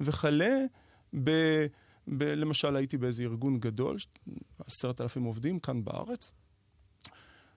וכלה 0.00 0.64
ב... 1.24 1.30
ב, 2.08 2.22
למשל, 2.22 2.76
הייתי 2.76 2.96
באיזה 2.96 3.22
ארגון 3.22 3.58
גדול, 3.58 3.96
עשרת 4.66 5.00
אלפים 5.00 5.24
עובדים 5.24 5.60
כאן 5.60 5.84
בארץ, 5.84 6.32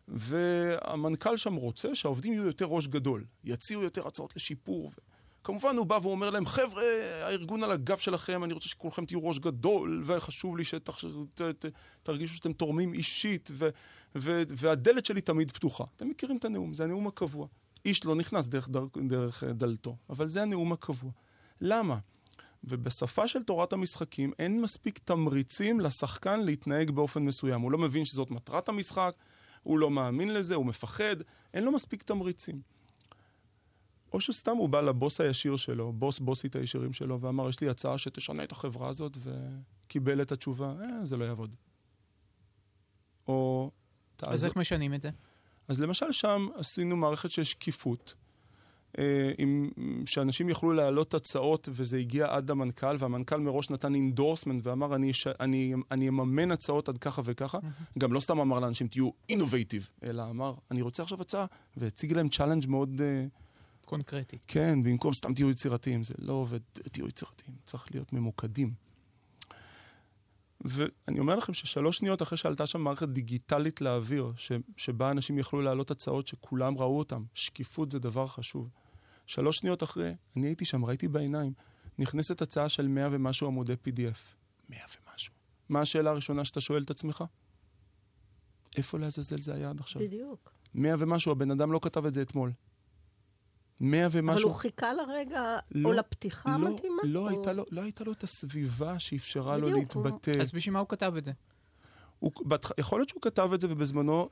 והמנכ"ל 0.08 1.38
שם 1.38 1.56
רוצה 1.56 1.96
שהעובדים 1.96 2.34
יהיו 2.34 2.46
יותר 2.46 2.66
ראש 2.66 2.88
גדול, 2.88 3.26
יציעו 3.44 3.84
יותר 3.84 4.08
הצעות 4.08 4.36
לשיפור. 4.36 4.92
כמובן 5.44 5.78
הוא 5.78 5.86
בא 5.86 6.00
ואומר 6.02 6.30
להם, 6.30 6.46
חבר'ה, 6.46 6.84
הארגון 7.24 7.64
על 7.64 7.72
הגב 7.72 7.98
שלכם, 7.98 8.44
אני 8.44 8.54
רוצה 8.54 8.70
שכולכם 8.70 9.06
תהיו 9.06 9.28
ראש 9.28 9.40
גדול, 9.40 10.04
וחשוב 10.06 10.58
לי 10.58 10.64
שתרגישו 10.64 12.36
שאתם 12.36 12.54
תורמים 12.54 12.94
אישית, 12.94 13.50
ו, 13.54 13.70
ו, 14.16 14.42
והדלת 14.50 15.06
שלי 15.06 15.22
תמיד 15.22 15.52
פתוחה. 15.52 15.84
אתם 15.96 16.10
מכירים 16.10 16.38
את 16.38 16.46
הנאום, 16.46 16.74
זה 16.74 16.84
הנאום 16.84 17.08
הקבוע. 17.08 17.48
איש 17.86 18.06
לא 18.06 18.16
נכנס 18.16 18.48
דרך, 18.48 18.70
דרך, 18.70 18.98
דרך 19.08 19.44
דלתו, 19.44 19.96
אבל 20.10 20.28
זה 20.28 20.42
הנאום 20.42 20.72
הקבוע. 20.72 21.12
למה? 21.62 21.98
ובשפה 22.64 23.28
של 23.28 23.44
תורת 23.44 23.74
המשחקים 23.74 24.32
אין 24.40 24.62
מספיק 24.62 25.00
תמריצים 25.00 25.80
לשחקן 25.80 26.40
להתנהג 26.40 26.92
באופן 26.92 27.24
מסוים. 27.24 27.62
הוא 27.62 27.72
לא 27.72 27.78
מבין 27.78 28.06
שזאת 28.06 28.32
מטרת 28.32 28.70
המשחק, 28.70 29.14
הוא 29.64 29.80
לא 29.80 29.92
מאמין 29.92 30.34
לזה, 30.34 30.56
הוא 30.56 30.66
מפחד, 30.66 31.16
אין 31.54 31.64
לו 31.64 31.72
מספיק 31.72 32.04
תמריצים. 32.04 32.56
או 34.14 34.22
שסתם 34.22 34.58
הוא 34.58 34.70
בא 34.70 34.82
לבוס 34.82 35.22
הישיר 35.22 35.58
שלו, 35.58 35.94
בוס 35.94 36.20
בוסית 36.20 36.56
הישירים 36.56 36.94
שלו, 36.94 37.22
ואמר, 37.22 37.50
יש 37.50 37.62
לי 37.62 37.70
הצעה 37.70 37.98
שתשנה 37.98 38.44
את 38.44 38.52
החברה 38.52 38.90
הזאת, 38.90 39.18
וקיבל 39.24 40.22
את 40.22 40.32
התשובה, 40.32 40.74
אה, 40.82 41.06
זה 41.06 41.18
לא 41.18 41.26
יעבוד. 41.26 41.56
או... 43.28 43.72
אז 44.22 44.46
איך 44.46 44.56
משנים 44.56 44.94
את 44.94 45.02
זה? 45.02 45.10
אז 45.68 45.82
למשל 45.82 46.12
שם 46.12 46.48
עשינו 46.56 46.96
מערכת 46.98 47.32
של 47.32 47.44
שקיפות. 47.44 48.16
אה, 48.98 49.32
עם, 49.38 49.70
שאנשים 50.06 50.50
יכלו 50.50 50.74
להעלות 50.74 51.14
הצעות, 51.14 51.70
וזה 51.72 51.98
הגיע 51.98 52.36
עד 52.36 52.52
המנכ"ל, 52.52 52.96
והמנכ"ל 53.00 53.38
מראש 53.38 53.70
נתן 53.70 53.96
endorsement 53.96 54.66
ואמר, 54.66 54.96
אני, 54.96 55.14
ש... 55.14 55.28
אני, 55.28 55.74
אני 55.92 56.10
אממן 56.10 56.52
הצעות 56.52 56.90
עד 56.90 56.98
ככה 56.98 57.22
וככה. 57.26 57.58
Mm-hmm. 57.58 58.00
גם 58.00 58.14
לא 58.14 58.20
סתם 58.20 58.40
אמר 58.40 58.60
לאנשים, 58.60 58.88
תהיו 58.88 59.10
innovative, 59.30 59.88
אלא 60.04 60.30
אמר, 60.30 60.54
אני 60.72 60.82
רוצה 60.82 61.04
עכשיו 61.04 61.22
הצעה, 61.22 61.46
והציג 61.78 62.14
להם 62.14 62.30
challenge 62.30 62.68
מאוד... 62.68 63.02
אה... 63.02 63.49
קונקרטי. 63.90 64.38
כן, 64.48 64.84
במקום 64.84 65.14
סתם 65.14 65.34
תהיו 65.34 65.50
יצירתיים, 65.50 66.04
זה 66.04 66.14
לא 66.18 66.34
עובד, 66.34 66.60
תהיו 66.74 67.08
יצירתיים, 67.08 67.56
צריך 67.66 67.88
להיות 67.92 68.14
ממוקדים. 68.14 68.74
ואני 70.62 71.20
אומר 71.20 71.36
לכם 71.36 71.54
ששלוש 71.54 71.98
שניות 71.98 72.22
אחרי 72.22 72.38
שעלתה 72.38 72.68
שם 72.68 72.82
מערכת 72.82 73.10
דיגיטלית 73.10 73.82
לאוויר, 73.82 74.34
ש, 74.36 74.52
שבה 74.78 75.12
אנשים 75.12 75.38
יכלו 75.38 75.62
להעלות 75.62 75.92
הצעות 75.92 76.28
שכולם 76.28 76.78
ראו 76.78 77.00
אותן, 77.00 77.24
שקיפות 77.34 77.92
זה 77.92 78.00
דבר 78.00 78.28
חשוב. 78.28 78.70
שלוש 79.26 79.58
שניות 79.58 79.84
אחרי, 79.84 80.16
אני 80.38 80.48
הייתי 80.48 80.66
שם, 80.66 80.86
ראיתי 80.86 81.08
בעיניים, 81.08 81.54
נכנסת 82.00 82.42
הצעה 82.42 82.70
של 82.70 82.88
מאה 82.88 83.08
ומשהו 83.12 83.48
עמודי 83.48 83.74
PDF. 83.74 84.18
מאה 84.70 84.86
ומשהו. 85.10 85.34
מה 85.70 85.82
השאלה 85.82 86.10
הראשונה 86.10 86.46
שאתה 86.46 86.62
שואל 86.62 86.84
את 86.84 86.90
עצמך? 86.90 87.24
איפה 88.78 89.00
לעזאזל 89.00 89.42
זה 89.42 89.54
היה 89.54 89.70
עד 89.70 89.80
עכשיו? 89.80 90.02
בדיוק. 90.02 90.54
מאה 90.74 90.96
ומשהו, 91.00 91.32
הבן 91.32 91.52
אדם 91.52 91.72
לא 91.72 91.80
כתב 91.84 92.06
את 92.06 92.14
זה 92.14 92.22
אתמול. 92.22 92.52
מאה 93.82 94.08
ומשהו. 94.12 94.40
אבל 94.40 94.44
הוא 94.44 94.54
חיכה 94.54 94.94
לרגע, 94.94 95.58
לא, 95.72 95.90
או 95.90 95.94
לפתיחה 95.94 96.58
לא, 96.58 96.68
המתאימה? 96.68 97.02
לא, 97.04 97.20
או... 97.20 97.30
הייתה 97.30 97.54
לו, 97.54 97.66
לא 97.72 97.82
הייתה 97.82 98.04
לו 98.04 98.12
את 98.12 98.24
הסביבה 98.24 99.00
שאפשרה 99.00 99.58
לו 99.58 99.70
להתבטא. 99.70 100.32
אז 100.42 100.52
בשביל 100.52 100.74
מה 100.74 100.80
הוא 100.80 100.88
כתב 100.90 101.14
את 101.18 101.26
זה? 101.26 101.32
הוא, 102.20 102.32
יכול 102.78 103.00
להיות 103.00 103.10
שהוא 103.10 103.22
כתב 103.22 103.50
את 103.54 103.62
זה 103.62 103.68
ובזמנו 103.70 104.30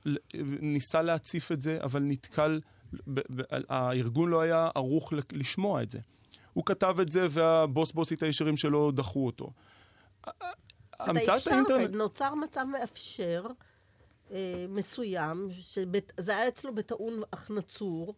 ניסה 0.61 1.01
להציף 1.01 1.51
את 1.51 1.61
זה, 1.61 1.77
אבל 1.83 1.99
נתקל, 2.03 2.61
ב, 3.07 3.19
ב, 3.35 3.41
הארגון 3.69 4.29
לא 4.29 4.41
היה 4.41 4.69
ערוך 4.75 5.13
לשמוע 5.31 5.83
את 5.83 5.91
זה. 5.91 5.99
הוא 6.53 6.65
כתב 6.65 6.95
את 7.01 7.09
זה 7.09 7.27
והבוס 7.29 7.91
בוסית 7.91 8.23
הישרים 8.23 8.57
שלו 8.57 8.91
דחו 8.91 9.25
אותו. 9.25 9.51
המצאת 10.99 11.47
האינטרנט... 11.47 11.89
נוצר 11.89 12.35
מצב 12.35 12.63
מאפשר 12.71 13.45
אה, 14.31 14.65
מסוים, 14.69 15.49
שזה 15.51 16.37
היה 16.37 16.47
אצלו 16.47 16.75
בטעון 16.75 17.21
אך 17.31 17.51
נצור. 17.51 18.15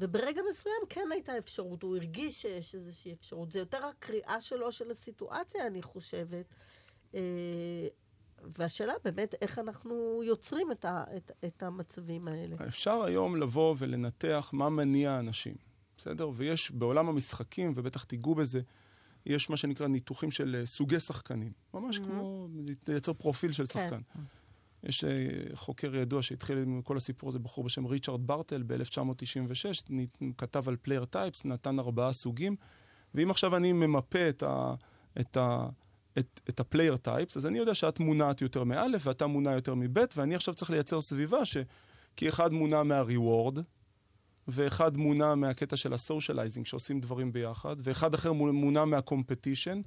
וברגע 0.00 0.42
מסוים 0.50 0.82
כן 0.88 1.08
הייתה 1.12 1.38
אפשרות, 1.38 1.82
הוא 1.82 1.96
הרגיש 1.96 2.42
שיש 2.42 2.74
איזושהי 2.74 3.12
אפשרות. 3.12 3.52
זה 3.52 3.58
יותר 3.58 3.84
הקריאה 3.84 4.40
שלו 4.40 4.72
של 4.72 4.90
הסיטואציה, 4.90 5.66
אני 5.66 5.82
חושבת. 5.82 6.54
אה, 7.14 7.20
והשאלה 8.42 8.92
באמת, 9.04 9.34
איך 9.42 9.58
אנחנו 9.58 10.22
יוצרים 10.24 10.72
את, 10.72 10.84
ה, 10.84 11.04
את, 11.16 11.30
את 11.44 11.62
המצבים 11.62 12.28
האלה. 12.28 12.56
אפשר 12.68 13.02
היום 13.02 13.36
לבוא 13.36 13.74
ולנתח 13.78 14.50
מה 14.52 14.68
מניע 14.68 15.18
אנשים, 15.18 15.54
בסדר? 15.96 16.30
ויש 16.34 16.70
בעולם 16.70 17.08
המשחקים, 17.08 17.72
ובטח 17.76 18.04
תיגעו 18.04 18.34
בזה, 18.34 18.60
יש 19.26 19.50
מה 19.50 19.56
שנקרא 19.56 19.86
ניתוחים 19.86 20.30
של 20.30 20.56
אה, 20.60 20.66
סוגי 20.66 21.00
שחקנים. 21.00 21.52
ממש 21.74 21.98
mm-hmm. 21.98 22.04
כמו 22.04 22.48
לייצר 22.88 23.12
פרופיל 23.12 23.52
של 23.52 23.66
כן. 23.66 24.00
יש 24.84 25.04
אה, 25.04 25.10
חוקר 25.54 25.96
ידוע 25.96 26.22
שהתחיל 26.22 26.58
עם 26.58 26.82
כל 26.82 26.96
הסיפור 26.96 27.28
הזה, 27.28 27.38
בחור 27.38 27.64
בשם 27.64 27.86
ריצ'רד 27.86 28.26
ברטל 28.26 28.62
ב-1996, 28.66 29.92
כתב 30.38 30.68
על 30.68 30.76
player 30.82 31.04
types, 31.04 31.44
נתן 31.44 31.78
ארבעה 31.78 32.12
סוגים, 32.12 32.56
ואם 33.14 33.30
עכשיו 33.30 33.56
אני 33.56 33.72
ממפה 33.72 34.28
את 34.28 34.42
ה... 34.42 34.74
את 35.20 35.36
ה 35.36 35.68
את, 36.18 36.40
את 36.48 36.60
ה 36.60 36.65
player 36.65 36.96
types, 36.96 37.36
אז 37.36 37.46
אני 37.46 37.58
יודע 37.58 37.74
שאת 37.74 38.00
מונעת 38.00 38.42
יותר 38.42 38.64
מא' 38.64 39.06
ואתה 39.06 39.26
מונע 39.26 39.50
יותר 39.50 39.74
מב', 39.74 40.18
ואני 40.18 40.34
עכשיו 40.34 40.54
צריך 40.54 40.70
לייצר 40.70 41.00
סביבה 41.00 41.44
ש... 41.44 41.56
כי 42.16 42.28
אחד 42.28 42.52
מונע 42.52 42.82
מה 42.82 42.99
reward, 42.99 43.58
ואחד 44.48 44.96
מונע 44.96 45.34
מהקטע 45.34 45.76
של 45.76 45.92
ה 45.92 45.98
socializing, 45.98 46.66
שעושים 46.66 47.00
דברים 47.00 47.32
ביחד, 47.32 47.76
ואחד 47.82 48.14
אחר 48.14 48.32
מונע 48.32 48.84
מה 48.84 48.98
competition, 48.98 49.80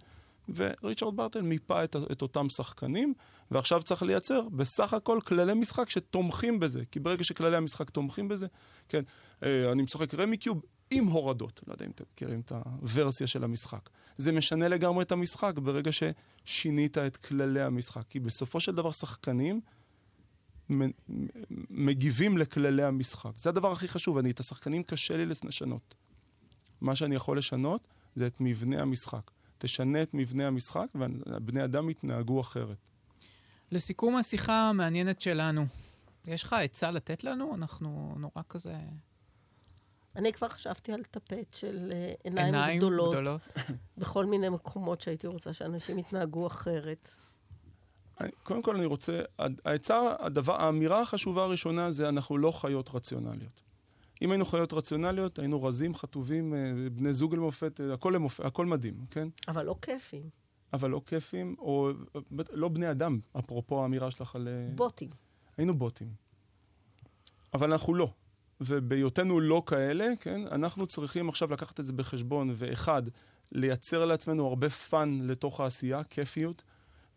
וריצ'רד 0.49 1.15
ברטל 1.15 1.41
מיפה 1.41 1.83
את, 1.83 1.95
את 2.11 2.21
אותם 2.21 2.49
שחקנים, 2.49 3.13
ועכשיו 3.51 3.83
צריך 3.83 4.03
לייצר 4.03 4.49
בסך 4.49 4.93
הכל 4.93 5.19
כללי 5.25 5.53
משחק 5.53 5.89
שתומכים 5.89 6.59
בזה, 6.59 6.81
כי 6.91 6.99
ברגע 6.99 7.23
שכללי 7.23 7.57
המשחק 7.57 7.89
תומכים 7.89 8.27
בזה, 8.27 8.47
כן, 8.87 9.01
אה, 9.43 9.71
אני 9.71 9.83
משחק 9.83 10.13
רמיקיוב 10.13 10.61
עם 10.91 11.05
הורדות, 11.05 11.61
לא 11.67 11.73
יודע 11.73 11.85
אם 11.85 11.91
אתם 11.91 12.03
מכירים 12.13 12.39
את 12.39 12.51
הוורסיה 12.51 13.27
של 13.27 13.43
המשחק. 13.43 13.89
זה 14.17 14.31
משנה 14.31 14.67
לגמרי 14.67 15.03
את 15.03 15.11
המשחק 15.11 15.53
ברגע 15.57 15.91
ששינית 15.91 16.97
את 16.97 17.17
כללי 17.17 17.61
המשחק, 17.61 18.03
כי 18.09 18.19
בסופו 18.19 18.59
של 18.59 18.75
דבר 18.75 18.91
שחקנים 18.91 19.61
מגיבים 21.69 22.37
לכללי 22.37 22.83
המשחק. 22.83 23.31
זה 23.37 23.49
הדבר 23.49 23.71
הכי 23.71 23.87
חשוב, 23.87 24.17
אני 24.17 24.31
את 24.31 24.39
השחקנים 24.39 24.83
קשה 24.83 25.17
לי 25.17 25.25
לשנות. 25.25 25.95
מה 26.81 26.95
שאני 26.95 27.15
יכול 27.15 27.37
לשנות 27.37 27.87
זה 28.15 28.27
את 28.27 28.35
מבנה 28.39 28.81
המשחק. 28.81 29.31
תשנה 29.63 30.01
את 30.01 30.13
מבנה 30.13 30.47
המשחק, 30.47 30.87
ובני 30.95 31.63
אדם 31.63 31.89
יתנהגו 31.89 32.41
אחרת. 32.41 32.77
לסיכום 33.71 34.15
השיחה 34.15 34.69
המעניינת 34.69 35.21
שלנו, 35.21 35.65
יש 36.27 36.43
לך 36.43 36.53
עצה 36.53 36.91
לתת 36.91 37.23
לנו? 37.23 37.55
אנחנו 37.55 38.15
נורא 38.17 38.43
כזה... 38.49 38.75
אני 40.15 40.33
כבר 40.33 40.49
חשבתי 40.49 40.93
על 40.93 41.03
טפט 41.03 41.53
של 41.53 41.91
אה, 41.93 42.11
עיניים, 42.23 42.55
עיניים 42.55 42.77
גדולות, 42.77 43.13
גדולות. 43.13 43.41
בכל 43.97 44.25
מיני 44.25 44.49
מקומות 44.49 45.01
שהייתי 45.01 45.27
רוצה 45.27 45.53
שאנשים 45.53 45.99
יתנהגו 45.99 46.47
אחרת. 46.47 47.09
קודם 48.43 48.61
כל 48.61 48.75
אני 48.75 48.85
רוצה, 48.85 49.19
העצה, 49.65 50.15
הדבר, 50.19 50.61
האמירה 50.61 51.01
החשובה 51.01 51.43
הראשונה 51.43 51.91
זה 51.91 52.09
אנחנו 52.09 52.37
לא 52.37 52.51
חיות 52.51 52.89
רציונליות. 52.93 53.61
אם 54.23 54.31
היינו 54.31 54.45
חיות 54.45 54.73
רציונליות, 54.73 55.39
היינו 55.39 55.63
רזים, 55.63 55.95
חטובים, 55.95 56.53
אה, 56.53 56.89
בני 56.91 57.13
זוג 57.13 57.35
למופת, 57.35 57.81
אה, 57.81 57.93
הכל, 57.93 58.13
למופ... 58.15 58.39
הכל 58.39 58.65
מדהים, 58.65 59.05
כן? 59.09 59.27
אבל 59.47 59.65
לא 59.65 59.75
כיפים. 59.81 60.29
אבל 60.73 60.89
לא 60.89 61.01
כיפים, 61.05 61.55
או 61.59 61.91
לא 62.51 62.67
בני 62.67 62.91
אדם, 62.91 63.19
אפרופו 63.39 63.81
האמירה 63.81 64.11
שלך 64.11 64.35
על... 64.35 64.47
אה, 64.47 64.75
בוטים. 64.75 65.09
היינו 65.57 65.73
בוטים. 65.73 66.07
אבל 67.53 67.71
אנחנו 67.71 67.93
לא. 67.93 68.09
ובהיותנו 68.61 69.39
לא 69.39 69.63
כאלה, 69.65 70.05
כן, 70.19 70.41
אנחנו 70.51 70.87
צריכים 70.87 71.29
עכשיו 71.29 71.51
לקחת 71.51 71.79
את 71.79 71.85
זה 71.85 71.93
בחשבון, 71.93 72.53
ואחד, 72.55 73.03
לייצר 73.51 74.05
לעצמנו 74.05 74.47
הרבה 74.47 74.69
fun 74.69 75.19
לתוך 75.23 75.59
העשייה, 75.59 76.03
כיפיות, 76.03 76.63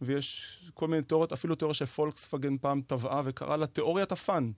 ויש 0.00 0.60
כל 0.74 0.88
מיני 0.88 1.02
תיאוריות, 1.02 1.32
אפילו 1.32 1.54
תיאוריה 1.54 1.74
שפולקסווגן 1.74 2.58
פעם 2.58 2.80
טבעה 2.86 3.20
וקראה 3.24 3.56
לה 3.56 3.66
תיאוריית 3.66 4.12
ה 4.12 4.20
fun. 4.20 4.50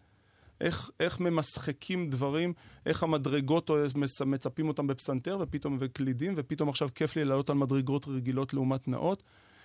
איך, 0.61 0.91
איך 1.01 1.21
ממשחקים 1.21 2.11
דברים, 2.11 2.53
איך 2.87 3.03
המדרגות 3.03 3.71
מצפים 4.27 4.69
אותם 4.69 4.87
בפסנתר 4.87 5.39
ופתאום 5.41 5.77
וקלידים, 5.81 6.35
ופתאום 6.37 6.69
עכשיו 6.69 6.89
כיף 6.95 7.17
לי 7.17 7.25
לעלות 7.25 7.51
על 7.51 7.57
מדרגות 7.57 8.09
רגילות 8.09 8.55
לעומת 8.55 8.89
נעות. 8.89 9.23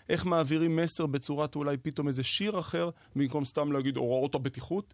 איך 0.10 0.26
מעבירים 0.26 0.76
מסר 0.76 1.06
בצורת 1.06 1.56
אולי 1.56 1.78
פתאום 1.78 2.08
איזה 2.08 2.24
שיר 2.24 2.60
אחר, 2.60 2.90
במקום 3.16 3.46
סתם 3.46 3.72
להגיד 3.72 3.98
הוראות 3.98 4.36
הבטיחות. 4.36 4.94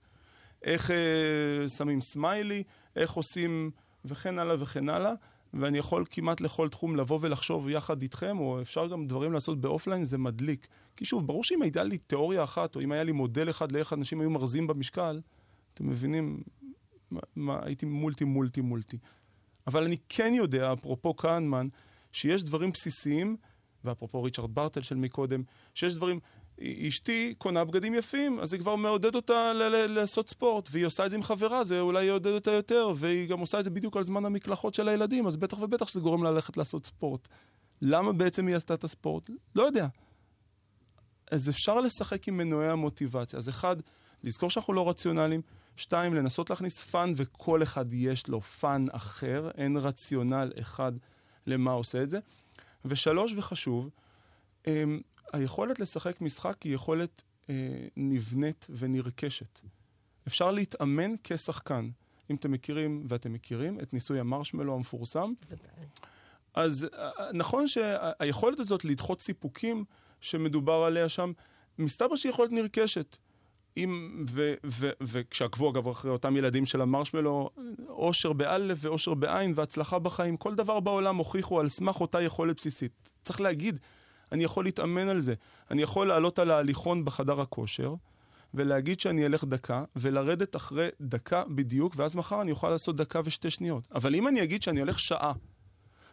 איך 0.64 0.92
אה, 0.92 1.70
שמים 1.70 2.02
סמיילי, 2.02 2.64
איך 2.96 3.12
עושים 3.12 3.72
וכן 4.06 4.40
הלאה 4.40 4.56
וכן 4.60 4.90
הלאה. 4.90 5.14
ואני 5.54 5.78
יכול 5.78 6.06
כמעט 6.10 6.42
לכל 6.42 6.70
תחום 6.70 6.96
לבוא 6.96 7.20
ולחשוב 7.22 7.70
יחד 7.70 8.02
איתכם, 8.02 8.40
או 8.40 8.62
אפשר 8.62 8.88
גם 8.88 9.08
דברים 9.08 9.34
לעשות 9.34 9.62
באופליין, 9.62 10.04
זה 10.04 10.18
מדליק. 10.18 10.68
כי 10.96 11.06
שוב, 11.06 11.28
ברור 11.28 11.44
שאם 11.44 11.62
הייתה 11.62 11.84
לי 11.84 11.98
תיאוריה 11.98 12.44
אחת, 12.44 12.76
או 12.76 12.82
אם 12.82 12.92
היה 12.92 13.04
לי 13.04 13.12
מודל 13.12 13.50
אחד 13.50 13.72
לאיך 13.72 13.94
אנשים 13.94 14.22
היו 14.22 14.30
מרזים 14.30 14.68
במשקל, 14.68 15.20
אתם 15.80 15.89
מבינים? 15.89 16.43
מה, 17.12 17.20
מה, 17.36 17.60
הייתי 17.64 17.86
מולטי, 17.86 18.24
מולטי, 18.24 18.62
מולטי. 18.62 18.97
אבל 19.68 19.84
אני 19.84 19.97
כן 20.10 20.34
יודע, 20.36 20.74
אפרופו 20.74 21.16
כהנמן, 21.16 21.68
שיש 22.12 22.43
דברים 22.43 22.72
בסיסיים, 22.72 23.38
ואפרופו 23.84 24.24
ריצ'רד 24.24 24.56
ברטל 24.56 24.82
של 24.82 24.95
מקודם, 24.95 25.43
שיש 25.74 25.93
דברים... 25.95 26.20
אשתי 26.88 27.34
קונה 27.38 27.66
בגדים 27.66 27.93
יפים, 27.93 28.39
אז 28.39 28.49
זה 28.49 28.58
כבר 28.58 28.76
מעודד 28.76 29.16
אותה 29.16 29.53
ל- 29.53 29.64
ל- 29.64 29.91
לעשות 29.91 30.30
ספורט, 30.30 30.70
והיא 30.72 30.86
עושה 30.86 31.06
את 31.06 31.10
זה 31.10 31.16
עם 31.16 31.24
חברה, 31.24 31.64
זה 31.64 31.80
אולי 31.80 32.06
יעודד 32.06 32.32
אותה 32.32 32.51
יותר, 32.51 32.91
והיא 32.95 33.30
גם 33.30 33.39
עושה 33.39 33.60
את 33.60 33.64
זה 33.64 33.70
בדיוק 33.70 33.97
על 33.97 34.03
זמן 34.03 34.26
המקלחות 34.26 34.74
של 34.74 34.88
הילדים, 34.88 35.28
אז 35.28 35.38
בטח 35.38 35.62
ובטח 35.62 35.88
שזה 35.88 35.99
גורם 35.99 36.24
לה 36.24 36.32
ללכת 36.32 36.58
לעשות 36.58 36.86
ספורט. 36.86 37.28
למה 37.82 38.14
בעצם 38.14 38.47
היא 38.47 38.56
עשתה 38.56 38.74
את 38.74 38.84
הספורט? 38.84 39.30
לא 39.56 39.64
יודע. 39.64 39.88
אז 41.32 41.49
אפשר 41.49 41.82
לשחק 41.82 42.28
עם 42.28 42.38
מנועי 42.38 42.70
המוטיבציה. 42.70 43.39
אז 43.39 43.49
אחד, 43.49 43.76
לזכור 44.24 44.49
שאנחנו 44.49 44.74
לא 44.74 44.89
רציונליים, 44.89 45.41
שתיים, 45.80 46.13
לנסות 46.13 46.49
להכניס 46.49 46.82
fun, 46.82 47.14
וכל 47.15 47.63
אחד 47.63 47.93
יש 47.93 48.27
לו 48.27 48.41
fun 48.41 48.86
אחר, 48.91 49.49
אין 49.57 49.77
רציונל 49.77 50.51
אחד 50.59 50.91
למה 51.47 51.71
עושה 51.71 52.03
את 52.03 52.09
זה. 52.09 52.19
ושלוש, 52.86 53.34
וחשוב, 53.36 53.89
אמ, 54.67 55.01
היכולת 55.34 55.80
לשחק 55.80 56.21
משחק 56.21 56.63
היא 56.63 56.75
יכולת 56.75 57.23
אה, 57.49 57.55
נבנית 57.97 58.67
ונרכשת. 58.69 59.59
אפשר 60.27 60.51
להתאמן 60.51 61.13
כשחקן. 61.23 61.89
אם 62.32 62.36
אתם 62.36 62.51
מכירים, 62.51 63.05
ואתם 63.09 63.34
מכירים, 63.34 63.80
את 63.80 63.93
ניסוי 63.93 64.19
המרשמלו 64.19 64.75
המפורסם, 64.75 65.34
אז 66.53 66.88
אה, 66.93 67.09
נכון 67.34 67.67
שהיכולת 67.67 68.59
הזאת 68.59 68.86
לדחות 68.86 69.21
סיפוקים 69.21 69.86
שמדובר 70.21 70.73
עליה 70.73 71.09
שם, 71.09 71.32
מסתבר 71.77 72.15
שהיא 72.15 72.30
יכולת 72.30 72.51
נרכשת. 72.51 73.17
אם, 73.78 74.24
ו, 74.30 74.53
ו, 74.65 74.89
וכשעקבו 75.01 75.72
אגב 75.72 75.88
אחרי 75.88 76.11
אותם 76.11 76.38
ילדים 76.38 76.65
של 76.65 76.82
המרשמלו, 76.82 77.49
אושר 77.89 78.34
באלף 78.34 78.78
ואושר 78.82 79.13
בעין 79.13 79.53
והצלחה 79.55 79.99
בחיים, 79.99 80.38
כל 80.38 80.55
דבר 80.55 80.80
בעולם 80.80 81.15
הוכיחו 81.15 81.59
על 81.59 81.70
סמך 81.70 82.01
אותה 82.01 82.22
יכולת 82.22 82.55
בסיסית. 82.55 82.91
צריך 83.22 83.41
להגיד, 83.41 83.80
אני 84.32 84.43
יכול 84.43 84.63
להתאמן 84.63 85.09
על 85.09 85.20
זה. 85.20 85.34
אני 85.72 85.82
יכול 85.82 86.07
לעלות 86.07 86.39
על 86.39 86.51
ההליכון 86.51 87.05
בחדר 87.05 87.41
הכושר, 87.41 87.95
ולהגיד 88.53 88.99
שאני 88.99 89.26
אלך 89.26 89.43
דקה, 89.43 89.84
ולרדת 89.95 90.55
אחרי 90.55 90.88
דקה 91.01 91.43
בדיוק, 91.55 91.93
ואז 91.95 92.15
מחר 92.15 92.41
אני 92.41 92.51
אוכל 92.51 92.70
לעשות 92.70 92.95
דקה 92.95 93.22
ושתי 93.26 93.51
שניות. 93.51 93.88
אבל 93.95 94.15
אם 94.15 94.28
אני 94.28 94.43
אגיד 94.43 94.63
שאני 94.63 94.80
הולך 94.80 94.99
שעה, 94.99 95.34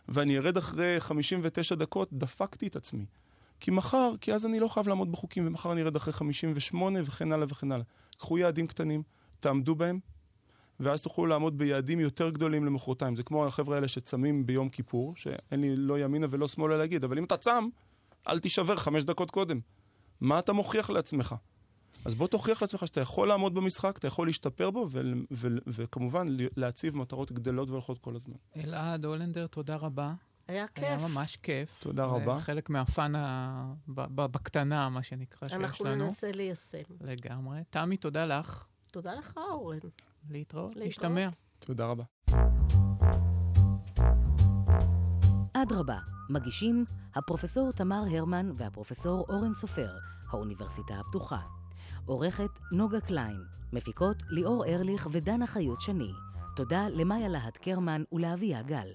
ואני 0.08 0.38
ארד 0.38 0.56
אחרי 0.56 0.96
59 1.00 1.74
דקות, 1.74 2.08
דפקתי 2.12 2.66
את 2.66 2.76
עצמי. 2.76 3.04
כי 3.60 3.70
מחר, 3.70 4.12
כי 4.20 4.34
אז 4.34 4.46
אני 4.46 4.60
לא 4.60 4.68
חייב 4.68 4.88
לעמוד 4.88 5.12
בחוקים, 5.12 5.46
ומחר 5.46 5.72
אני 5.72 5.82
ארד 5.82 5.96
אחרי 5.96 6.12
58 6.12 7.00
וכן 7.04 7.32
הלאה 7.32 7.46
וכן 7.48 7.72
הלאה. 7.72 7.84
קחו 8.18 8.38
יעדים 8.38 8.66
קטנים, 8.66 9.02
תעמדו 9.40 9.74
בהם, 9.74 10.00
ואז 10.80 11.02
תוכלו 11.02 11.26
לעמוד 11.26 11.58
ביעדים 11.58 12.00
יותר 12.00 12.30
גדולים 12.30 12.64
למחרתיים. 12.64 13.16
זה 13.16 13.22
כמו 13.22 13.46
החבר'ה 13.46 13.76
האלה 13.76 13.88
שצמים 13.88 14.46
ביום 14.46 14.68
כיפור, 14.68 15.16
שאין 15.16 15.60
לי 15.60 15.76
לא 15.76 15.98
ימינה 15.98 16.26
ולא 16.30 16.48
שמאלה 16.48 16.76
להגיד, 16.76 17.04
אבל 17.04 17.18
אם 17.18 17.24
אתה 17.24 17.36
צם, 17.36 17.68
אל 18.28 18.38
תישבר 18.38 18.76
חמש 18.76 19.04
דקות 19.04 19.30
קודם. 19.30 19.60
מה 20.20 20.38
אתה 20.38 20.52
מוכיח 20.52 20.90
לעצמך? 20.90 21.34
אז 22.04 22.14
בוא 22.14 22.26
תוכיח 22.26 22.62
לעצמך 22.62 22.86
שאתה 22.86 23.00
יכול 23.00 23.28
לעמוד 23.28 23.54
במשחק, 23.54 23.98
אתה 23.98 24.06
יכול 24.06 24.26
להשתפר 24.26 24.70
בו, 24.70 24.88
וכמובן 25.66 26.26
להציב 26.56 26.96
מטרות 26.96 27.32
גדלות 27.32 27.70
והולכות 27.70 27.98
כל 27.98 28.16
הזמן. 28.16 28.36
אלעד 28.56 29.04
הולנדר, 29.04 29.46
תודה 29.46 29.76
רבה. 29.76 30.12
היה 30.48 30.66
כיף. 30.68 30.84
היה 30.84 31.08
ממש 31.08 31.36
כיף. 31.36 31.80
תודה 31.82 32.04
רבה. 32.04 32.40
חלק 32.40 32.70
מהפאן 32.70 33.14
ה... 33.14 33.72
בקטנה, 33.88 34.88
מה 34.88 35.02
שנקרא, 35.02 35.48
שיש 35.48 35.56
לנו. 35.56 35.64
אנחנו 35.64 35.94
ננסה 35.94 36.32
ליישם. 36.32 36.78
לגמרי. 37.00 37.60
תמי, 37.70 37.96
תודה 37.96 38.26
לך. 38.26 38.66
תודה 38.92 39.14
לך, 39.14 39.34
אורן. 39.36 39.78
להתראות, 40.30 40.76
להשתמע. 40.76 41.28
תודה 41.58 41.86
רבה. 41.86 42.04
אדרבה, 45.52 45.98
מגישים 46.30 46.84
הפרופסור 47.14 47.72
תמר 47.72 48.02
הרמן 48.10 48.50
והפרופסור 48.56 49.26
אורן 49.28 49.52
סופר, 49.52 49.90
האוניברסיטה 50.30 50.94
הפתוחה. 50.94 51.40
עורכת 52.06 52.50
נוגה 52.72 53.00
קליין, 53.00 53.44
מפיקות 53.72 54.22
ליאור 54.30 54.64
ארליך 54.66 55.08
ודנה 55.12 55.46
חיות 55.46 55.80
שני. 55.80 56.12
תודה 56.56 56.88
למאיה 56.88 57.28
להט 57.28 57.56
קרמן 57.56 58.02
ולאביה 58.12 58.62
גל. 58.62 58.88